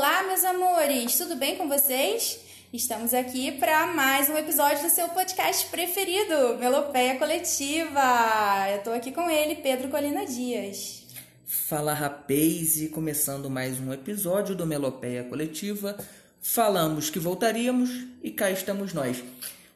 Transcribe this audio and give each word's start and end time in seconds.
Olá, 0.00 0.22
meus 0.22 0.42
amores, 0.44 1.18
tudo 1.18 1.36
bem 1.36 1.56
com 1.56 1.68
vocês? 1.68 2.40
Estamos 2.72 3.12
aqui 3.12 3.52
para 3.52 3.88
mais 3.88 4.30
um 4.30 4.38
episódio 4.38 4.82
do 4.82 4.88
seu 4.88 5.06
podcast 5.10 5.66
preferido, 5.66 6.56
Melopeia 6.58 7.18
Coletiva. 7.18 8.00
Eu 8.72 8.82
tô 8.82 8.92
aqui 8.92 9.12
com 9.12 9.28
ele, 9.28 9.56
Pedro 9.56 9.90
Colina 9.90 10.24
Dias. 10.24 11.04
Fala 11.44 11.92
rapaz, 11.92 12.80
e 12.80 12.88
começando 12.88 13.50
mais 13.50 13.78
um 13.78 13.92
episódio 13.92 14.54
do 14.54 14.66
Melopeia 14.66 15.22
Coletiva, 15.22 15.98
falamos 16.40 17.10
que 17.10 17.18
voltaríamos 17.18 17.90
e 18.22 18.30
cá 18.30 18.50
estamos 18.50 18.94
nós. 18.94 19.22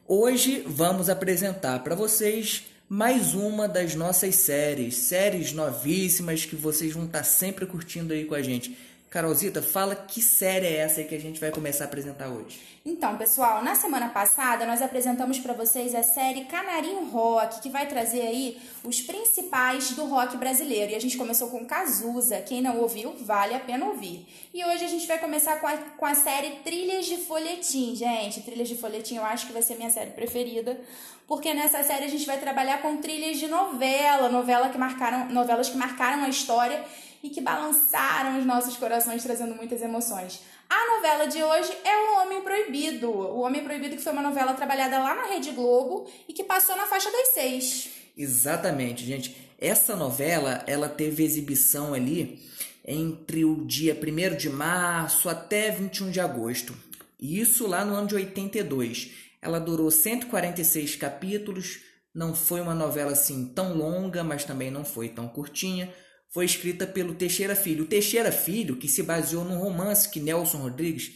Hoje 0.07 0.63
vamos 0.65 1.07
apresentar 1.07 1.83
para 1.83 1.93
vocês 1.93 2.63
mais 2.89 3.35
uma 3.35 3.67
das 3.67 3.93
nossas 3.93 4.33
séries, 4.33 4.97
séries 4.97 5.53
novíssimas 5.53 6.45
que 6.45 6.55
vocês 6.55 6.93
vão 6.93 7.05
estar 7.05 7.19
tá 7.19 7.23
sempre 7.23 7.67
curtindo 7.67 8.11
aí 8.11 8.25
com 8.25 8.33
a 8.33 8.41
gente. 8.41 8.75
Carolzita, 9.15 9.61
fala 9.61 9.95
que 9.95 10.21
série 10.21 10.65
é 10.65 10.75
essa 10.79 11.01
que 11.01 11.15
a 11.15 11.19
gente 11.19 11.39
vai 11.39 11.49
começar 11.49 11.85
a 11.85 11.87
apresentar 11.87 12.27
hoje. 12.27 12.59
Então, 12.85 13.15
pessoal, 13.15 13.63
na 13.63 13.73
semana 13.73 14.09
passada 14.09 14.65
nós 14.65 14.81
apresentamos 14.81 15.39
para 15.39 15.53
vocês 15.53 15.95
a 15.95 16.03
série 16.03 16.43
Canarinho 16.43 17.05
Rock, 17.05 17.61
que 17.61 17.69
vai 17.69 17.87
trazer 17.87 18.23
aí 18.23 18.61
os 18.83 18.99
principais 18.99 19.91
do 19.91 20.03
rock 20.03 20.35
brasileiro. 20.35 20.91
E 20.91 20.95
a 20.95 20.99
gente 20.99 21.15
começou 21.15 21.49
com 21.49 21.65
Cazuza. 21.65 22.41
Quem 22.41 22.61
não 22.61 22.77
ouviu, 22.81 23.15
vale 23.21 23.53
a 23.53 23.59
pena 23.61 23.85
ouvir. 23.85 24.27
E 24.53 24.65
hoje 24.65 24.83
a 24.83 24.89
gente 24.89 25.07
vai 25.07 25.17
começar 25.17 25.61
com 25.61 25.67
a, 25.67 25.77
com 25.77 26.05
a 26.05 26.13
série 26.13 26.57
Trilhas 26.65 27.05
de 27.05 27.15
Folhetim. 27.15 27.95
Gente, 27.95 28.41
Trilhas 28.41 28.67
de 28.67 28.75
Folhetim 28.75 29.15
eu 29.15 29.23
acho 29.23 29.47
que 29.47 29.53
vai 29.53 29.61
ser 29.61 29.75
minha 29.75 29.89
série 29.89 30.11
preferida, 30.11 30.77
porque 31.25 31.53
nessa 31.53 31.81
série 31.83 32.03
a 32.03 32.09
gente 32.09 32.25
vai 32.25 32.37
trabalhar 32.37 32.81
com 32.81 32.97
trilhas 32.97 33.37
de 33.37 33.47
novela, 33.47 34.27
novela 34.27 34.67
que 34.67 34.77
marcaram, 34.77 35.29
novelas 35.29 35.69
que 35.69 35.77
marcaram 35.77 36.25
a 36.25 36.27
história 36.27 36.83
e 37.25 37.29
que 37.31 37.41
balançaram 37.41 38.37
os 38.37 38.45
nossos 38.45 38.77
corações, 38.77 39.23
trazendo 39.23 39.55
muitas 39.55 39.81
emoções. 39.81 40.41
A 40.69 40.95
novela 40.95 41.25
de 41.25 41.41
hoje 41.43 41.75
é 41.83 41.97
O 41.97 42.21
Homem 42.21 42.41
Proibido. 42.41 43.09
O 43.09 43.39
Homem 43.39 43.63
Proibido, 43.63 43.95
que 43.95 44.01
foi 44.03 44.13
uma 44.13 44.21
novela 44.21 44.53
trabalhada 44.53 44.99
lá 44.99 45.15
na 45.15 45.25
Rede 45.25 45.49
Globo 45.49 46.07
e 46.29 46.33
que 46.33 46.43
passou 46.43 46.75
na 46.75 46.85
faixa 46.85 47.11
das 47.11 47.29
seis. 47.29 47.89
Exatamente, 48.15 49.03
gente. 49.03 49.35
Essa 49.57 49.95
novela, 49.95 50.63
ela 50.67 50.87
teve 50.87 51.23
exibição 51.23 51.95
ali 51.95 52.39
entre 52.87 53.43
o 53.43 53.65
dia 53.65 53.99
1 53.99 54.37
de 54.37 54.49
março 54.51 55.27
até 55.27 55.71
21 55.71 56.11
de 56.11 56.19
agosto. 56.19 56.77
Isso 57.19 57.65
lá 57.65 57.83
no 57.83 57.95
ano 57.95 58.07
de 58.07 58.13
82. 58.13 59.13
Ela 59.41 59.59
durou 59.59 59.89
146 59.89 60.95
capítulos, 60.95 61.79
não 62.13 62.35
foi 62.35 62.61
uma 62.61 62.75
novela 62.75 63.13
assim 63.13 63.47
tão 63.47 63.75
longa, 63.75 64.23
mas 64.23 64.43
também 64.43 64.69
não 64.69 64.85
foi 64.85 65.09
tão 65.09 65.27
curtinha 65.27 65.91
foi 66.35 66.43
escrita 66.43 66.85
pelo 66.85 67.15
Teixeira 67.15 67.55
Filho. 67.55 67.85
O 67.85 67.87
Teixeira 67.87 68.29
Filho, 68.29 68.75
que 68.75 68.89
se 68.89 69.01
baseou 69.01 69.45
num 69.45 69.57
romance 69.57 70.09
que 70.09 70.19
Nelson 70.19 70.57
Rodrigues, 70.57 71.09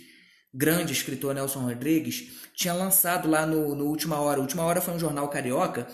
grande 0.53 0.93
escritor 0.93 1.35
Nelson 1.35 1.59
Rodrigues, 1.59 2.47
tinha 2.55 2.73
lançado 2.73 3.29
lá 3.29 3.45
no, 3.45 3.75
no 3.75 3.87
Última 3.87 4.17
Hora. 4.17 4.39
Última 4.39 4.63
Hora 4.63 4.79
foi 4.79 4.93
um 4.93 4.99
jornal 4.99 5.27
carioca 5.27 5.89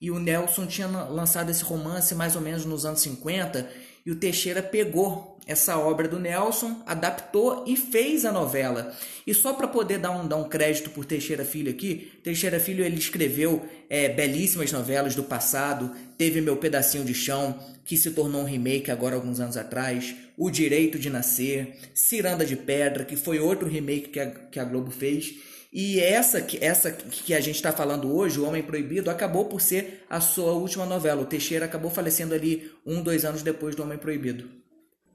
e 0.00 0.10
o 0.10 0.18
Nelson 0.18 0.66
tinha 0.66 0.88
lançado 0.88 1.48
esse 1.48 1.62
romance 1.62 2.12
mais 2.16 2.34
ou 2.34 2.42
menos 2.42 2.64
nos 2.64 2.84
anos 2.84 3.02
50 3.02 3.70
e 4.04 4.10
o 4.10 4.16
Teixeira 4.16 4.60
pegou 4.60 5.35
essa 5.46 5.78
obra 5.78 6.08
do 6.08 6.18
Nelson, 6.18 6.82
adaptou 6.84 7.64
e 7.66 7.76
fez 7.76 8.24
a 8.24 8.32
novela. 8.32 8.92
E 9.24 9.32
só 9.32 9.52
para 9.52 9.68
poder 9.68 9.98
dar 9.98 10.10
um, 10.10 10.26
dar 10.26 10.36
um 10.36 10.48
crédito 10.48 10.90
por 10.90 11.04
Teixeira 11.04 11.44
Filho 11.44 11.70
aqui, 11.70 12.12
Teixeira 12.24 12.58
Filho 12.58 12.84
ele 12.84 12.98
escreveu 12.98 13.64
é, 13.88 14.08
belíssimas 14.08 14.72
novelas 14.72 15.14
do 15.14 15.22
passado, 15.22 15.94
teve 16.18 16.40
Meu 16.40 16.56
Pedacinho 16.56 17.04
de 17.04 17.14
Chão, 17.14 17.56
que 17.84 17.96
se 17.96 18.10
tornou 18.10 18.42
um 18.42 18.46
remake 18.46 18.90
agora 18.90 19.14
alguns 19.14 19.38
anos 19.38 19.56
atrás, 19.56 20.16
O 20.36 20.50
Direito 20.50 20.98
de 20.98 21.08
Nascer, 21.08 21.76
Ciranda 21.94 22.44
de 22.44 22.56
Pedra, 22.56 23.04
que 23.04 23.14
foi 23.14 23.38
outro 23.38 23.68
remake 23.68 24.08
que 24.08 24.18
a, 24.18 24.26
que 24.26 24.58
a 24.58 24.64
Globo 24.64 24.90
fez. 24.90 25.36
E 25.72 26.00
essa, 26.00 26.44
essa 26.60 26.90
que 26.90 27.34
a 27.34 27.40
gente 27.40 27.56
está 27.56 27.70
falando 27.70 28.12
hoje, 28.12 28.40
O 28.40 28.46
Homem 28.46 28.62
Proibido, 28.62 29.10
acabou 29.10 29.44
por 29.44 29.60
ser 29.60 30.04
a 30.10 30.20
sua 30.20 30.52
última 30.52 30.86
novela. 30.86 31.22
O 31.22 31.26
Teixeira 31.26 31.66
acabou 31.66 31.90
falecendo 31.90 32.34
ali 32.34 32.72
um, 32.84 33.00
dois 33.00 33.24
anos 33.24 33.42
depois 33.42 33.76
do 33.76 33.82
Homem 33.84 33.98
Proibido. 33.98 34.65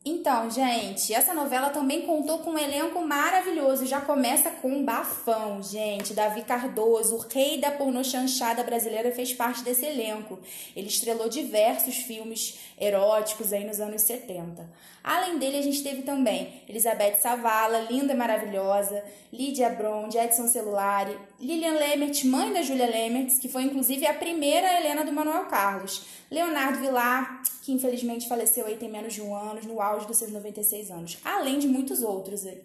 Então, 0.03 0.49
gente, 0.49 1.13
essa 1.13 1.31
novela 1.31 1.69
também 1.69 2.01
contou 2.07 2.39
com 2.39 2.53
um 2.53 2.57
elenco 2.57 2.99
maravilhoso. 3.05 3.85
Já 3.85 4.01
começa 4.01 4.49
com 4.49 4.67
um 4.67 4.83
bafão, 4.83 5.61
gente. 5.61 6.15
Davi 6.15 6.41
Cardoso, 6.41 7.17
o 7.17 7.19
rei 7.19 7.61
da 7.61 7.69
pornochanchada 7.69 8.63
brasileira, 8.63 9.11
fez 9.11 9.31
parte 9.31 9.63
desse 9.63 9.85
elenco. 9.85 10.39
Ele 10.75 10.87
estrelou 10.87 11.29
diversos 11.29 11.97
filmes 11.97 12.57
eróticos 12.79 13.53
aí 13.53 13.63
nos 13.63 13.79
anos 13.79 14.01
70. 14.01 14.67
Além 15.03 15.37
dele, 15.37 15.59
a 15.59 15.61
gente 15.61 15.83
teve 15.83 16.01
também 16.01 16.63
Elizabeth 16.67 17.17
Savala, 17.19 17.81
linda 17.81 18.13
e 18.13 18.17
maravilhosa, 18.17 19.03
Lídia 19.31 19.69
Brond, 19.69 20.15
Edson 20.15 20.47
Celulari, 20.47 21.15
Lilian 21.41 21.73
Lemert, 21.73 22.23
mãe 22.25 22.53
da 22.53 22.61
Júlia 22.61 22.85
Lemert, 22.85 23.39
que 23.39 23.49
foi 23.49 23.63
inclusive 23.63 24.05
a 24.05 24.13
primeira 24.13 24.79
Helena 24.79 25.03
do 25.03 25.11
Manuel 25.11 25.45
Carlos, 25.45 26.05
Leonardo 26.29 26.79
Vilar, 26.79 27.41
que 27.63 27.71
infelizmente 27.71 28.27
faleceu 28.27 28.67
aí 28.67 28.77
tem 28.77 28.91
menos 28.91 29.13
de 29.13 29.23
um 29.23 29.35
ano, 29.35 29.59
no 29.63 29.81
auge 29.81 30.05
dos 30.05 30.17
seus 30.17 30.31
96 30.31 30.91
anos, 30.91 31.17
além 31.25 31.57
de 31.57 31.67
muitos 31.67 32.03
outros 32.03 32.45
aí. 32.45 32.61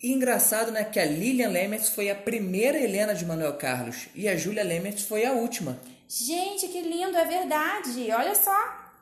E 0.00 0.12
engraçado, 0.12 0.70
né, 0.70 0.84
que 0.84 1.00
a 1.00 1.04
Lilian 1.04 1.48
Lemert 1.48 1.82
foi 1.90 2.10
a 2.10 2.14
primeira 2.14 2.78
Helena 2.78 3.12
de 3.12 3.26
Manuel 3.26 3.54
Carlos 3.54 4.08
e 4.14 4.28
a 4.28 4.36
Júlia 4.36 4.62
Lemert 4.62 5.00
foi 5.02 5.24
a 5.24 5.32
última. 5.32 5.80
Gente, 6.08 6.68
que 6.68 6.80
lindo, 6.80 7.16
é 7.16 7.24
verdade. 7.24 8.08
Olha 8.12 8.36
só, 8.36 8.54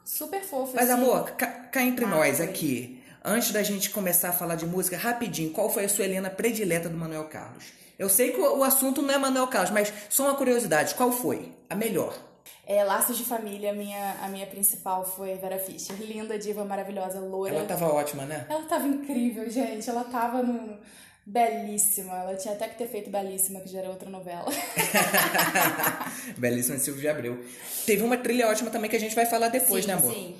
super 0.02 0.42
fofo. 0.42 0.72
Mas 0.74 0.88
assim. 0.88 1.00
amor, 1.00 1.32
cá, 1.32 1.46
cá 1.46 1.82
entre 1.82 2.06
ah, 2.06 2.08
nós 2.08 2.38
foi. 2.38 2.46
aqui, 2.46 3.02
antes 3.22 3.50
da 3.50 3.62
gente 3.62 3.90
começar 3.90 4.30
a 4.30 4.32
falar 4.32 4.54
de 4.54 4.64
música, 4.64 4.96
rapidinho, 4.96 5.50
qual 5.50 5.68
foi 5.68 5.84
a 5.84 5.88
sua 5.90 6.04
Helena 6.06 6.30
predileta 6.30 6.88
do 6.88 6.96
Manuel 6.96 7.24
Carlos? 7.24 7.80
Eu 8.00 8.08
sei 8.08 8.32
que 8.32 8.40
o, 8.40 8.64
assunto 8.64 9.02
não 9.02 9.12
é 9.12 9.18
Manuel 9.18 9.46
Carlos, 9.46 9.70
mas 9.70 9.92
só 10.08 10.24
uma 10.24 10.34
curiosidade, 10.34 10.94
qual 10.94 11.12
foi 11.12 11.52
a 11.68 11.74
melhor? 11.74 12.18
É, 12.66 12.82
Laços 12.82 13.14
de 13.14 13.24
Família, 13.24 13.72
a 13.72 13.74
minha, 13.74 14.16
a 14.22 14.28
minha 14.28 14.46
principal 14.46 15.04
foi 15.04 15.34
Vera 15.34 15.58
Fischer. 15.58 15.94
Linda, 16.00 16.38
diva, 16.38 16.64
maravilhosa, 16.64 17.20
loura. 17.20 17.54
Ela 17.54 17.66
tava 17.66 17.92
ótima, 17.92 18.24
né? 18.24 18.46
Ela 18.48 18.62
tava 18.62 18.86
incrível, 18.86 19.50
gente. 19.50 19.90
Ela 19.90 20.04
tava 20.04 20.42
no... 20.42 20.78
Belíssima. 21.26 22.14
Ela 22.14 22.34
tinha 22.36 22.54
até 22.54 22.68
que 22.68 22.78
ter 22.78 22.88
feito 22.88 23.10
Belíssima, 23.10 23.60
que 23.60 23.68
já 23.68 23.80
era 23.80 23.90
outra 23.90 24.08
novela. 24.08 24.50
Belíssima 26.38 26.78
de 26.78 26.82
Silvio 26.82 27.02
de 27.02 27.08
Abreu. 27.08 27.44
Teve 27.84 28.02
uma 28.02 28.16
trilha 28.16 28.48
ótima 28.48 28.70
também 28.70 28.88
que 28.88 28.96
a 28.96 29.00
gente 29.00 29.14
vai 29.14 29.26
falar 29.26 29.48
depois, 29.48 29.84
sim, 29.84 29.90
né, 29.90 29.98
amor? 29.98 30.14
Sim. 30.14 30.34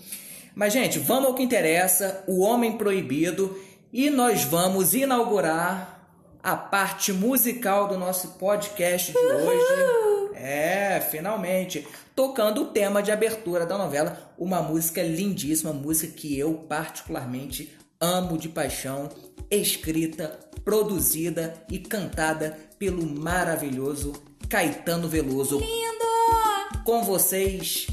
Mas, 0.55 0.73
gente, 0.73 0.99
vamos 0.99 1.27
ao 1.27 1.35
que 1.35 1.43
interessa: 1.43 2.25
O 2.27 2.41
Homem 2.41 2.79
Proibido. 2.79 3.63
E 3.93 4.09
nós 4.09 4.45
vamos 4.45 4.95
inaugurar 4.95 6.00
a 6.43 6.57
parte 6.57 7.13
musical 7.13 7.89
do 7.89 7.99
nosso 7.99 8.29
podcast 8.39 9.13
de 9.13 9.19
hoje. 9.19 10.35
É, 10.35 11.01
finalmente 11.11 11.87
tocando 12.15 12.63
o 12.63 12.67
tema 12.67 13.03
de 13.03 13.11
abertura 13.11 13.65
da 13.67 13.79
novela, 13.79 14.33
uma 14.39 14.63
música 14.63 15.03
lindíssima, 15.03 15.73
música 15.73 16.13
que 16.15 16.39
eu 16.39 16.55
particularmente 16.69 17.77
amo 18.01 18.39
de 18.39 18.49
paixão, 18.49 19.09
escrita, 19.51 20.39
produzida 20.65 21.55
e 21.71 21.79
cantada 21.79 22.59
pelo 22.79 23.07
maravilhoso 23.07 24.13
Caetano 24.49 25.09
Veloso. 25.09 25.59
Lindo! 25.59 26.85
Com 26.85 27.05
vocês, 27.05 27.87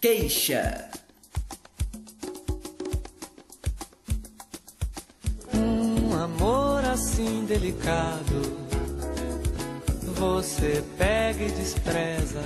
Queixa. 0.00 0.91
Assim 7.22 7.44
delicado, 7.44 8.58
você 10.18 10.82
pega 10.98 11.44
e 11.44 11.50
despreza 11.52 12.42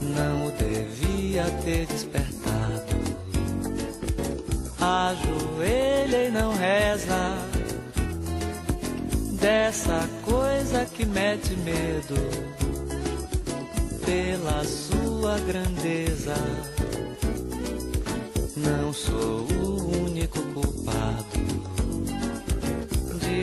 não 0.00 0.46
o 0.46 0.52
devia 0.52 1.44
ter 1.64 1.86
despertado. 1.86 2.32
Ajoelha 4.80 6.24
e 6.24 6.30
não 6.30 6.54
reza 6.54 7.38
dessa 9.40 10.08
coisa 10.24 10.84
que 10.86 11.06
mete 11.06 11.56
medo 11.56 12.14
pela 14.04 14.64
sua 14.64 15.38
grandeza. 15.38 16.34
Não 18.56 18.92
sou 18.92 19.46
o 19.64 19.71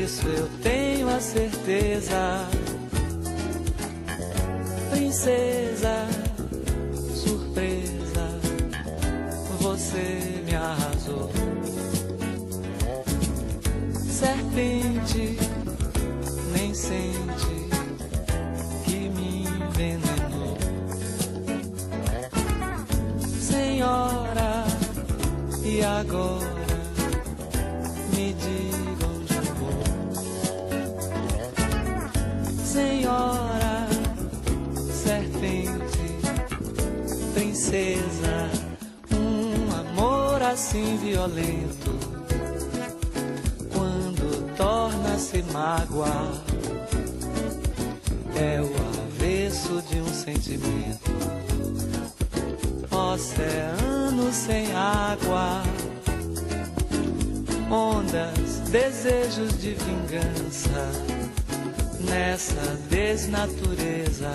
disso 0.10 0.28
eu 0.28 0.50
tenho 0.64 1.08
a 1.08 1.20
certeza. 1.20 2.48
Princesa 4.90 6.19
assim 40.70 40.98
violento, 40.98 41.98
quando 43.74 44.56
torna-se 44.56 45.42
mágoa, 45.52 46.32
é 48.36 48.62
o 48.62 48.72
avesso 49.08 49.82
de 49.90 50.00
um 50.00 50.08
sentimento. 50.14 51.12
Oceano 52.92 54.32
sem 54.32 54.72
água 54.76 55.64
ondas, 57.72 58.60
desejos 58.70 59.60
de 59.60 59.74
vingança 59.74 60.92
nessa 62.02 62.78
desnatureza. 62.92 64.32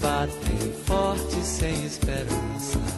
Batem 0.00 0.72
forte 0.86 1.36
sem 1.44 1.84
esperança 1.84 2.97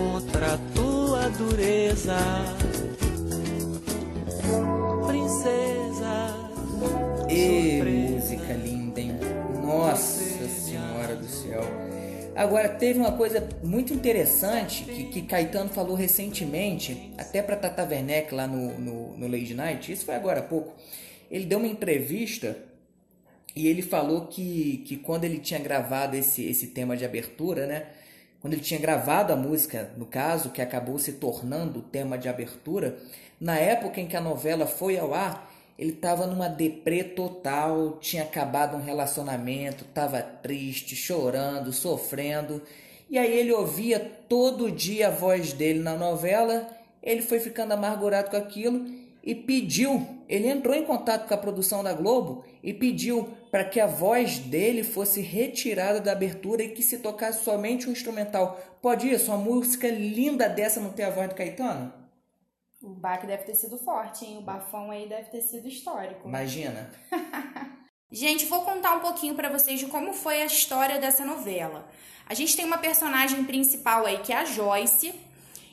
contra 0.00 0.54
a 0.54 0.58
tua 0.74 1.28
dureza, 1.28 2.16
princesa. 5.06 6.34
E 7.28 7.82
música 7.82 8.54
linda, 8.54 9.00
hein? 9.00 9.12
Nossa 9.62 10.48
Senhora 10.48 11.14
do 11.16 11.26
céu. 11.26 11.62
Agora, 12.34 12.70
teve 12.70 12.98
uma 12.98 13.12
coisa 13.12 13.46
muito 13.62 13.92
interessante 13.92 14.84
que, 14.84 15.04
que 15.04 15.22
Caetano 15.22 15.68
falou 15.68 15.94
recentemente, 15.94 17.12
até 17.18 17.42
para 17.42 17.56
Tata 17.56 17.84
Werneck 17.84 18.34
lá 18.34 18.46
no, 18.46 18.78
no, 18.78 19.18
no 19.18 19.28
Lady 19.28 19.52
Night, 19.52 19.92
isso 19.92 20.06
foi 20.06 20.14
agora 20.14 20.40
há 20.40 20.42
pouco. 20.42 20.72
Ele 21.30 21.44
deu 21.44 21.58
uma 21.58 21.68
entrevista 21.68 22.56
e 23.54 23.68
ele 23.68 23.82
falou 23.82 24.28
que, 24.28 24.82
que 24.86 24.96
quando 24.96 25.24
ele 25.24 25.38
tinha 25.38 25.60
gravado 25.60 26.16
esse, 26.16 26.42
esse 26.46 26.68
tema 26.68 26.96
de 26.96 27.04
abertura, 27.04 27.66
né? 27.66 27.86
Quando 28.40 28.54
ele 28.54 28.62
tinha 28.62 28.80
gravado 28.80 29.32
a 29.32 29.36
música, 29.36 29.90
no 29.96 30.06
caso, 30.06 30.50
que 30.50 30.62
acabou 30.62 30.98
se 30.98 31.14
tornando 31.14 31.80
o 31.80 31.82
tema 31.82 32.16
de 32.16 32.28
abertura, 32.28 32.96
na 33.38 33.58
época 33.58 34.00
em 34.00 34.06
que 34.06 34.16
a 34.16 34.20
novela 34.20 34.66
foi 34.66 34.98
ao 34.98 35.12
ar, 35.12 35.50
ele 35.78 35.92
estava 35.92 36.26
numa 36.26 36.48
deprê 36.48 37.04
total, 37.04 37.98
tinha 38.00 38.22
acabado 38.22 38.76
um 38.76 38.82
relacionamento, 38.82 39.84
estava 39.84 40.20
triste, 40.22 40.94
chorando, 40.96 41.72
sofrendo. 41.72 42.62
E 43.08 43.18
aí 43.18 43.38
ele 43.38 43.52
ouvia 43.52 43.98
todo 44.28 44.70
dia 44.70 45.08
a 45.08 45.10
voz 45.10 45.52
dele 45.52 45.80
na 45.80 45.96
novela, 45.96 46.68
ele 47.02 47.22
foi 47.22 47.40
ficando 47.40 47.72
amargurado 47.72 48.30
com 48.30 48.36
aquilo 48.36 48.86
e 49.22 49.34
pediu, 49.34 50.06
ele 50.28 50.48
entrou 50.48 50.74
em 50.74 50.84
contato 50.84 51.28
com 51.28 51.34
a 51.34 51.38
produção 51.38 51.82
da 51.82 51.92
Globo 51.92 52.44
e 52.62 52.72
pediu 52.72 53.28
para 53.50 53.64
que 53.64 53.80
a 53.80 53.86
voz 53.86 54.38
dele 54.38 54.82
fosse 54.82 55.20
retirada 55.20 56.00
da 56.00 56.12
abertura 56.12 56.62
e 56.62 56.70
que 56.70 56.82
se 56.82 56.98
tocasse 56.98 57.44
somente 57.44 57.88
um 57.88 57.92
instrumental. 57.92 58.58
Pode 58.80 59.10
isso? 59.10 59.30
Uma 59.30 59.38
música 59.38 59.88
linda 59.88 60.48
dessa 60.48 60.80
não 60.80 60.92
ter 60.92 61.04
a 61.04 61.10
voz 61.10 61.28
do 61.28 61.34
Caetano? 61.34 61.92
O 62.82 62.88
baque 62.88 63.26
deve 63.26 63.44
ter 63.44 63.54
sido 63.54 63.76
forte, 63.76 64.24
hein? 64.24 64.38
O 64.38 64.42
bafão 64.42 64.90
aí 64.90 65.06
deve 65.06 65.28
ter 65.28 65.42
sido 65.42 65.68
histórico. 65.68 66.26
Imagina. 66.26 66.90
Gente, 68.10 68.46
vou 68.46 68.62
contar 68.62 68.96
um 68.96 69.00
pouquinho 69.00 69.34
pra 69.34 69.50
vocês 69.50 69.78
de 69.78 69.86
como 69.86 70.12
foi 70.12 70.42
a 70.42 70.46
história 70.46 70.98
dessa 70.98 71.24
novela. 71.24 71.88
A 72.26 72.34
gente 72.34 72.56
tem 72.56 72.64
uma 72.64 72.78
personagem 72.78 73.44
principal 73.44 74.06
aí 74.06 74.18
que 74.18 74.32
é 74.32 74.36
a 74.36 74.44
Joyce. 74.44 75.14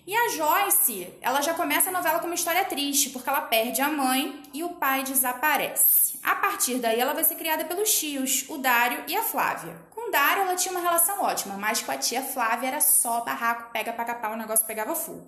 E 0.08 0.16
a 0.16 0.30
Joyce, 0.30 1.14
ela 1.20 1.42
já 1.42 1.54
começa 1.54 1.90
a 1.90 1.92
novela 1.92 2.20
com 2.20 2.28
uma 2.28 2.36
história 2.36 2.64
triste, 2.64 3.10
porque 3.10 3.28
ela 3.28 3.42
perde 3.42 3.82
a 3.82 3.90
mãe 3.90 4.42
e 4.54 4.64
o 4.64 4.70
pai 4.70 5.04
desaparece. 5.04 6.18
A 6.24 6.34
partir 6.34 6.76
daí, 6.76 6.98
ela 6.98 7.14
vai 7.14 7.26
ser 7.26 7.36
criada 7.36 7.66
pelos 7.66 7.94
tios, 7.94 8.46
o 8.48 8.58
Dário 8.58 9.04
e 9.06 9.18
a 9.18 9.22
Flávia. 9.22 9.76
Com 9.92 10.08
o 10.08 10.10
Dário, 10.10 10.44
ela 10.44 10.56
tinha 10.56 10.72
uma 10.72 10.80
relação 10.80 11.22
ótima, 11.22 11.58
mas 11.58 11.82
com 11.82 11.92
a 11.92 11.98
tia 11.98 12.24
Flávia 12.24 12.70
era 12.70 12.80
só 12.80 13.20
barraco, 13.20 13.70
pega 13.74 13.92
pra 13.92 14.06
capar, 14.06 14.32
o 14.32 14.38
negócio 14.38 14.66
pegava 14.66 14.96
fogo. 14.96 15.28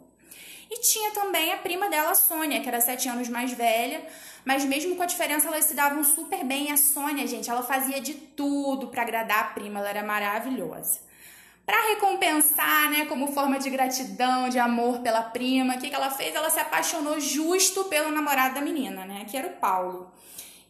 E 0.72 0.80
tinha 0.80 1.12
também 1.12 1.52
a 1.52 1.58
prima 1.58 1.90
dela, 1.90 2.12
a 2.12 2.16
Sônia, 2.16 2.62
que 2.62 2.70
era 2.70 2.80
sete 2.80 3.10
anos 3.10 3.28
mais 3.28 3.52
velha, 3.52 4.08
mas 4.46 4.64
mesmo 4.64 4.96
com 4.96 5.04
a 5.04 5.08
diferença, 5.08 5.50
elas 5.50 5.66
se 5.66 5.74
davam 5.74 6.02
super 6.06 6.46
bem. 6.46 6.72
A 6.72 6.78
Sônia, 6.78 7.28
gente, 7.28 7.50
ela 7.50 7.64
fazia 7.64 8.00
de 8.00 8.14
tudo 8.14 8.88
para 8.88 9.02
agradar 9.02 9.40
a 9.40 9.48
prima, 9.50 9.80
ela 9.80 9.90
era 9.90 10.04
maravilhosa. 10.04 11.09
Para 11.70 11.90
recompensar, 11.90 12.90
né, 12.90 13.06
como 13.06 13.32
forma 13.32 13.60
de 13.60 13.70
gratidão, 13.70 14.50
de 14.50 14.58
amor 14.58 15.02
pela 15.02 15.22
prima, 15.22 15.76
o 15.76 15.80
que, 15.80 15.88
que 15.88 15.94
ela 15.94 16.10
fez? 16.10 16.34
Ela 16.34 16.50
se 16.50 16.60
apaixonou 16.60 17.20
justo 17.20 17.84
pelo 17.84 18.10
namorado 18.10 18.56
da 18.56 18.62
menina, 18.62 19.06
né, 19.06 19.24
que 19.30 19.38
era 19.38 19.46
o 19.46 19.52
Paulo. 19.52 20.12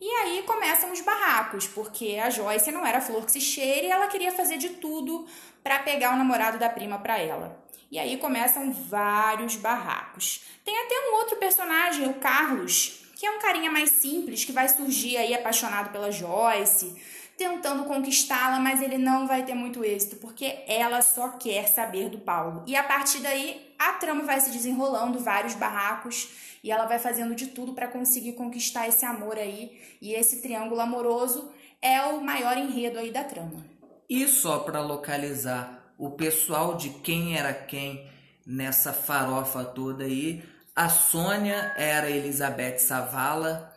E 0.02 0.06
aí 0.06 0.44
começam 0.46 0.92
os 0.92 1.00
barracos, 1.00 1.66
porque 1.68 2.20
a 2.22 2.30
Joyce 2.30 2.70
não 2.74 2.86
era 2.86 3.00
flor 3.00 3.24
que 3.24 3.32
se 3.32 3.40
cheire 3.40 3.88
e 3.88 3.90
ela 3.90 4.08
queria 4.08 4.34
fazer 4.34 4.58
de 4.58 4.72
tudo 4.72 5.26
para 5.64 5.80
pegar 5.80 6.14
o 6.14 6.18
namorado 6.18 6.60
da 6.60 6.68
prima 6.68 7.00
para 7.00 7.18
ela. 7.18 7.64
E 7.90 7.98
aí 7.98 8.18
começam 8.18 8.70
vários 8.70 9.56
barracos. 9.56 10.44
Tem 10.66 10.78
até 10.78 10.96
um 11.10 11.16
outro 11.16 11.38
personagem, 11.38 12.10
o 12.10 12.16
Carlos, 12.16 13.06
que 13.16 13.26
é 13.26 13.32
um 13.32 13.40
carinha 13.40 13.72
mais 13.72 13.92
simples, 13.92 14.44
que 14.44 14.52
vai 14.52 14.68
surgir 14.68 15.16
aí 15.16 15.34
apaixonado 15.34 15.94
pela 15.94 16.12
Joyce, 16.12 16.94
tentando 17.40 17.86
conquistá-la, 17.86 18.60
mas 18.60 18.82
ele 18.82 18.98
não 18.98 19.26
vai 19.26 19.44
ter 19.44 19.56
muito 19.56 19.84
êxito, 19.84 20.18
porque 20.18 20.60
ela 20.68 21.02
só 21.02 21.30
quer 21.30 21.70
saber 21.70 22.10
do 22.10 22.20
Paulo. 22.20 22.64
E 22.68 22.76
a 22.76 22.84
partir 22.84 23.20
daí, 23.20 23.74
a 23.80 23.94
trama 23.94 24.24
vai 24.24 24.42
se 24.42 24.52
desenrolando, 24.52 25.20
vários 25.20 25.56
barracos, 25.56 26.30
e 26.62 26.70
ela 26.70 26.86
vai 26.86 27.00
fazendo 27.00 27.34
de 27.34 27.48
tudo 27.48 27.74
para 27.74 27.88
conseguir 27.88 28.34
conquistar 28.34 28.90
esse 28.90 29.06
amor 29.06 29.38
aí. 29.38 29.80
E 30.02 30.14
esse 30.14 30.42
triângulo 30.42 30.82
amoroso 30.82 31.50
é 31.82 32.02
o 32.02 32.22
maior 32.22 32.58
enredo 32.58 33.00
aí 33.00 33.10
da 33.10 33.24
trama. 33.24 33.66
E 34.10 34.28
só 34.28 34.60
para 34.60 34.82
localizar 34.82 35.94
o 35.98 36.12
pessoal 36.12 36.76
de 36.76 36.90
quem 36.90 37.38
era 37.38 37.54
quem 37.54 38.06
nessa 38.46 38.92
farofa 38.92 39.64
toda 39.64 40.04
aí, 40.04 40.44
a 40.76 40.90
Sônia 40.90 41.74
era 41.78 42.10
Elizabeth 42.10 42.80
Savala, 42.80 43.74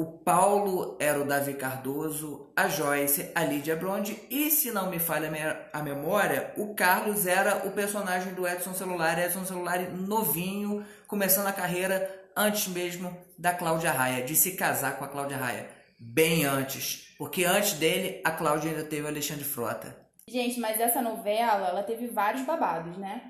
o 0.00 0.06
Paulo 0.06 0.96
era 0.98 1.20
o 1.20 1.26
Davi 1.26 1.52
Cardoso, 1.52 2.50
a 2.56 2.68
Joyce, 2.68 3.30
a 3.34 3.44
Lídia 3.44 3.76
Bronde 3.76 4.18
e, 4.30 4.50
se 4.50 4.70
não 4.70 4.88
me 4.88 4.98
falha 4.98 5.28
a 5.74 5.82
memória, 5.82 6.54
o 6.56 6.74
Carlos 6.74 7.26
era 7.26 7.66
o 7.66 7.72
personagem 7.72 8.32
do 8.32 8.48
Edson 8.48 8.72
Celular, 8.72 9.18
Edson 9.18 9.44
Celular 9.44 9.78
novinho, 9.90 10.86
começando 11.06 11.48
a 11.48 11.52
carreira 11.52 12.30
antes 12.34 12.66
mesmo 12.68 13.14
da 13.36 13.52
Cláudia 13.52 13.92
Raia, 13.92 14.24
de 14.24 14.34
se 14.34 14.52
casar 14.52 14.96
com 14.96 15.04
a 15.04 15.08
Cláudia 15.08 15.36
Raia. 15.36 15.68
Bem 15.98 16.46
antes, 16.46 17.14
porque 17.18 17.44
antes 17.44 17.74
dele 17.74 18.22
a 18.24 18.30
Cláudia 18.30 18.70
ainda 18.70 18.84
teve 18.84 19.02
o 19.02 19.08
Alexandre 19.08 19.44
Frota. 19.44 19.94
Gente, 20.26 20.58
mas 20.58 20.80
essa 20.80 21.02
novela, 21.02 21.68
ela 21.68 21.82
teve 21.82 22.06
vários 22.06 22.46
babados, 22.46 22.96
né? 22.96 23.20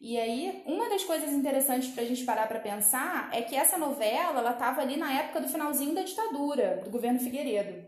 E 0.00 0.18
aí, 0.20 0.62
uma 0.66 0.88
das 0.90 1.04
coisas 1.04 1.32
interessantes 1.32 1.88
pra 1.94 2.04
gente 2.04 2.24
parar 2.24 2.46
pra 2.46 2.60
pensar 2.60 3.30
é 3.32 3.40
que 3.40 3.56
essa 3.56 3.78
novela, 3.78 4.40
ela 4.40 4.52
tava 4.52 4.82
ali 4.82 4.96
na 4.96 5.12
época 5.12 5.40
do 5.40 5.48
finalzinho 5.48 5.94
da 5.94 6.02
ditadura, 6.02 6.82
do 6.84 6.90
governo 6.90 7.18
Figueiredo. 7.18 7.82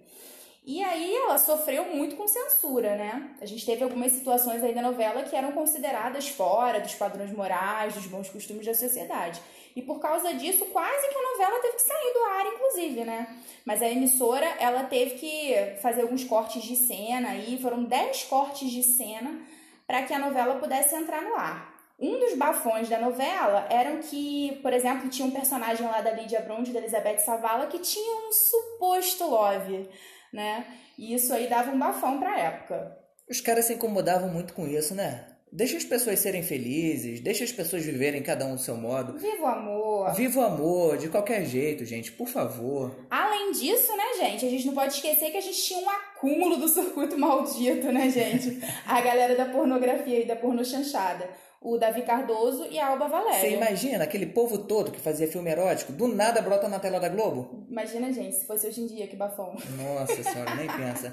E 0.65 0.83
aí 0.83 1.15
ela 1.15 1.39
sofreu 1.39 1.85
muito 1.95 2.17
com 2.17 2.29
censura, 2.29 2.95
né? 2.97 3.31
A 3.41 3.47
gente 3.47 3.65
teve 3.65 3.83
algumas 3.83 4.13
situações 4.13 4.63
aí 4.63 4.75
da 4.75 4.83
novela 4.83 5.23
que 5.23 5.35
eram 5.35 5.53
consideradas 5.53 6.29
fora 6.29 6.81
dos 6.81 6.95
padrões 6.95 7.33
morais, 7.33 7.95
dos 7.95 8.07
bons 8.07 8.29
costumes 8.29 8.67
da 8.67 8.75
sociedade. 8.75 9.41
E 9.75 9.81
por 9.81 9.99
causa 9.99 10.35
disso, 10.35 10.67
quase 10.67 11.09
que 11.09 11.17
a 11.17 11.23
novela 11.23 11.61
teve 11.61 11.77
que 11.77 11.83
sair 11.83 12.13
do 12.13 12.25
ar, 12.25 12.47
inclusive, 12.47 13.05
né? 13.05 13.39
Mas 13.65 13.81
a 13.81 13.89
emissora, 13.89 14.47
ela 14.59 14.85
teve 14.85 15.15
que 15.17 15.55
fazer 15.81 16.03
alguns 16.03 16.25
cortes 16.25 16.63
de 16.63 16.77
cena 16.77 17.31
aí, 17.31 17.59
foram 17.63 17.85
10 17.85 18.25
cortes 18.25 18.71
de 18.71 18.83
cena 18.83 19.41
para 19.87 20.03
que 20.03 20.13
a 20.13 20.19
novela 20.19 20.57
pudesse 20.57 20.95
entrar 20.95 21.23
no 21.23 21.35
ar. 21.35 21.68
Um 21.99 22.21
dos 22.21 22.35
bafões 22.35 22.89
da 22.89 23.01
novela 23.01 23.67
eram 23.69 23.99
que, 23.99 24.61
por 24.63 24.73
exemplo, 24.73 25.09
tinha 25.09 25.27
um 25.27 25.33
personagem 25.33 25.85
lá 25.85 26.01
da 26.01 26.13
Lídia 26.13 26.41
Bronde, 26.41 26.73
da 26.73 26.79
Elizabeth 26.79 27.19
Savala, 27.19 27.67
que 27.67 27.81
tinha 27.81 28.29
um 28.29 28.33
suposto 28.33 29.27
love, 29.27 29.89
né? 30.33 30.65
E 30.97 31.13
isso 31.13 31.35
aí 31.35 31.49
dava 31.49 31.73
um 31.73 31.79
bafão 31.79 32.21
pra 32.21 32.39
época. 32.39 32.97
Os 33.29 33.41
caras 33.41 33.65
se 33.65 33.75
incomodavam 33.75 34.29
muito 34.29 34.55
com 34.55 34.67
isso, 34.69 34.95
né? 34.95 35.27
Deixa 35.51 35.77
as 35.77 35.85
pessoas 35.85 36.19
serem 36.19 36.43
felizes, 36.43 37.21
deixa 37.21 37.43
as 37.43 37.51
pessoas 37.51 37.83
viverem 37.85 38.23
cada 38.23 38.45
um 38.45 38.55
do 38.55 38.61
seu 38.61 38.77
modo. 38.77 39.19
Viva 39.19 39.43
o 39.43 39.47
amor! 39.47 40.15
Viva 40.15 40.41
o 40.41 40.45
amor, 40.45 40.99
de 40.99 41.09
qualquer 41.09 41.45
jeito, 41.47 41.85
gente, 41.85 42.13
por 42.13 42.29
favor. 42.29 42.95
Além 43.11 43.53
disso, 43.53 43.97
né, 43.97 44.05
gente, 44.19 44.47
a 44.47 44.51
gente 44.51 44.67
não 44.67 44.75
pode 44.75 44.93
esquecer 44.93 45.31
que 45.31 45.39
a 45.39 45.41
gente 45.41 45.61
tinha 45.61 45.81
um 45.81 45.89
acúmulo 45.89 46.59
do 46.59 46.69
circuito 46.69 47.19
maldito, 47.19 47.91
né, 47.91 48.11
gente? 48.11 48.61
A 48.87 49.01
galera 49.01 49.35
da 49.35 49.47
pornografia 49.47 50.21
e 50.21 50.27
da 50.27 50.37
pornochanchada. 50.37 51.29
O 51.61 51.77
Davi 51.77 52.03
Cardoso 52.03 52.67
e 52.71 52.79
a 52.79 52.89
Alba 52.89 53.09
Valéria. 53.09 53.41
Você 53.41 53.51
imagina 53.51 54.05
aquele 54.05 54.27
povo 54.27 54.59
todo 54.59 54.93
que 54.93 55.01
fazia 55.01 55.27
filme 55.27 55.51
erótico, 55.51 55.93
do 55.93 56.07
nada 56.07 56.41
brota 56.41 56.69
na 56.69 56.79
tela 56.79 57.01
da 57.01 57.09
Globo? 57.09 57.67
Imagina, 57.69 58.13
gente, 58.13 58.37
se 58.37 58.47
fosse 58.47 58.69
hoje 58.69 58.81
em 58.81 58.87
dia, 58.87 59.09
que 59.09 59.17
bafão. 59.17 59.57
Nossa 59.77 60.23
senhora, 60.23 60.55
nem 60.55 60.69
pensa. 60.69 61.13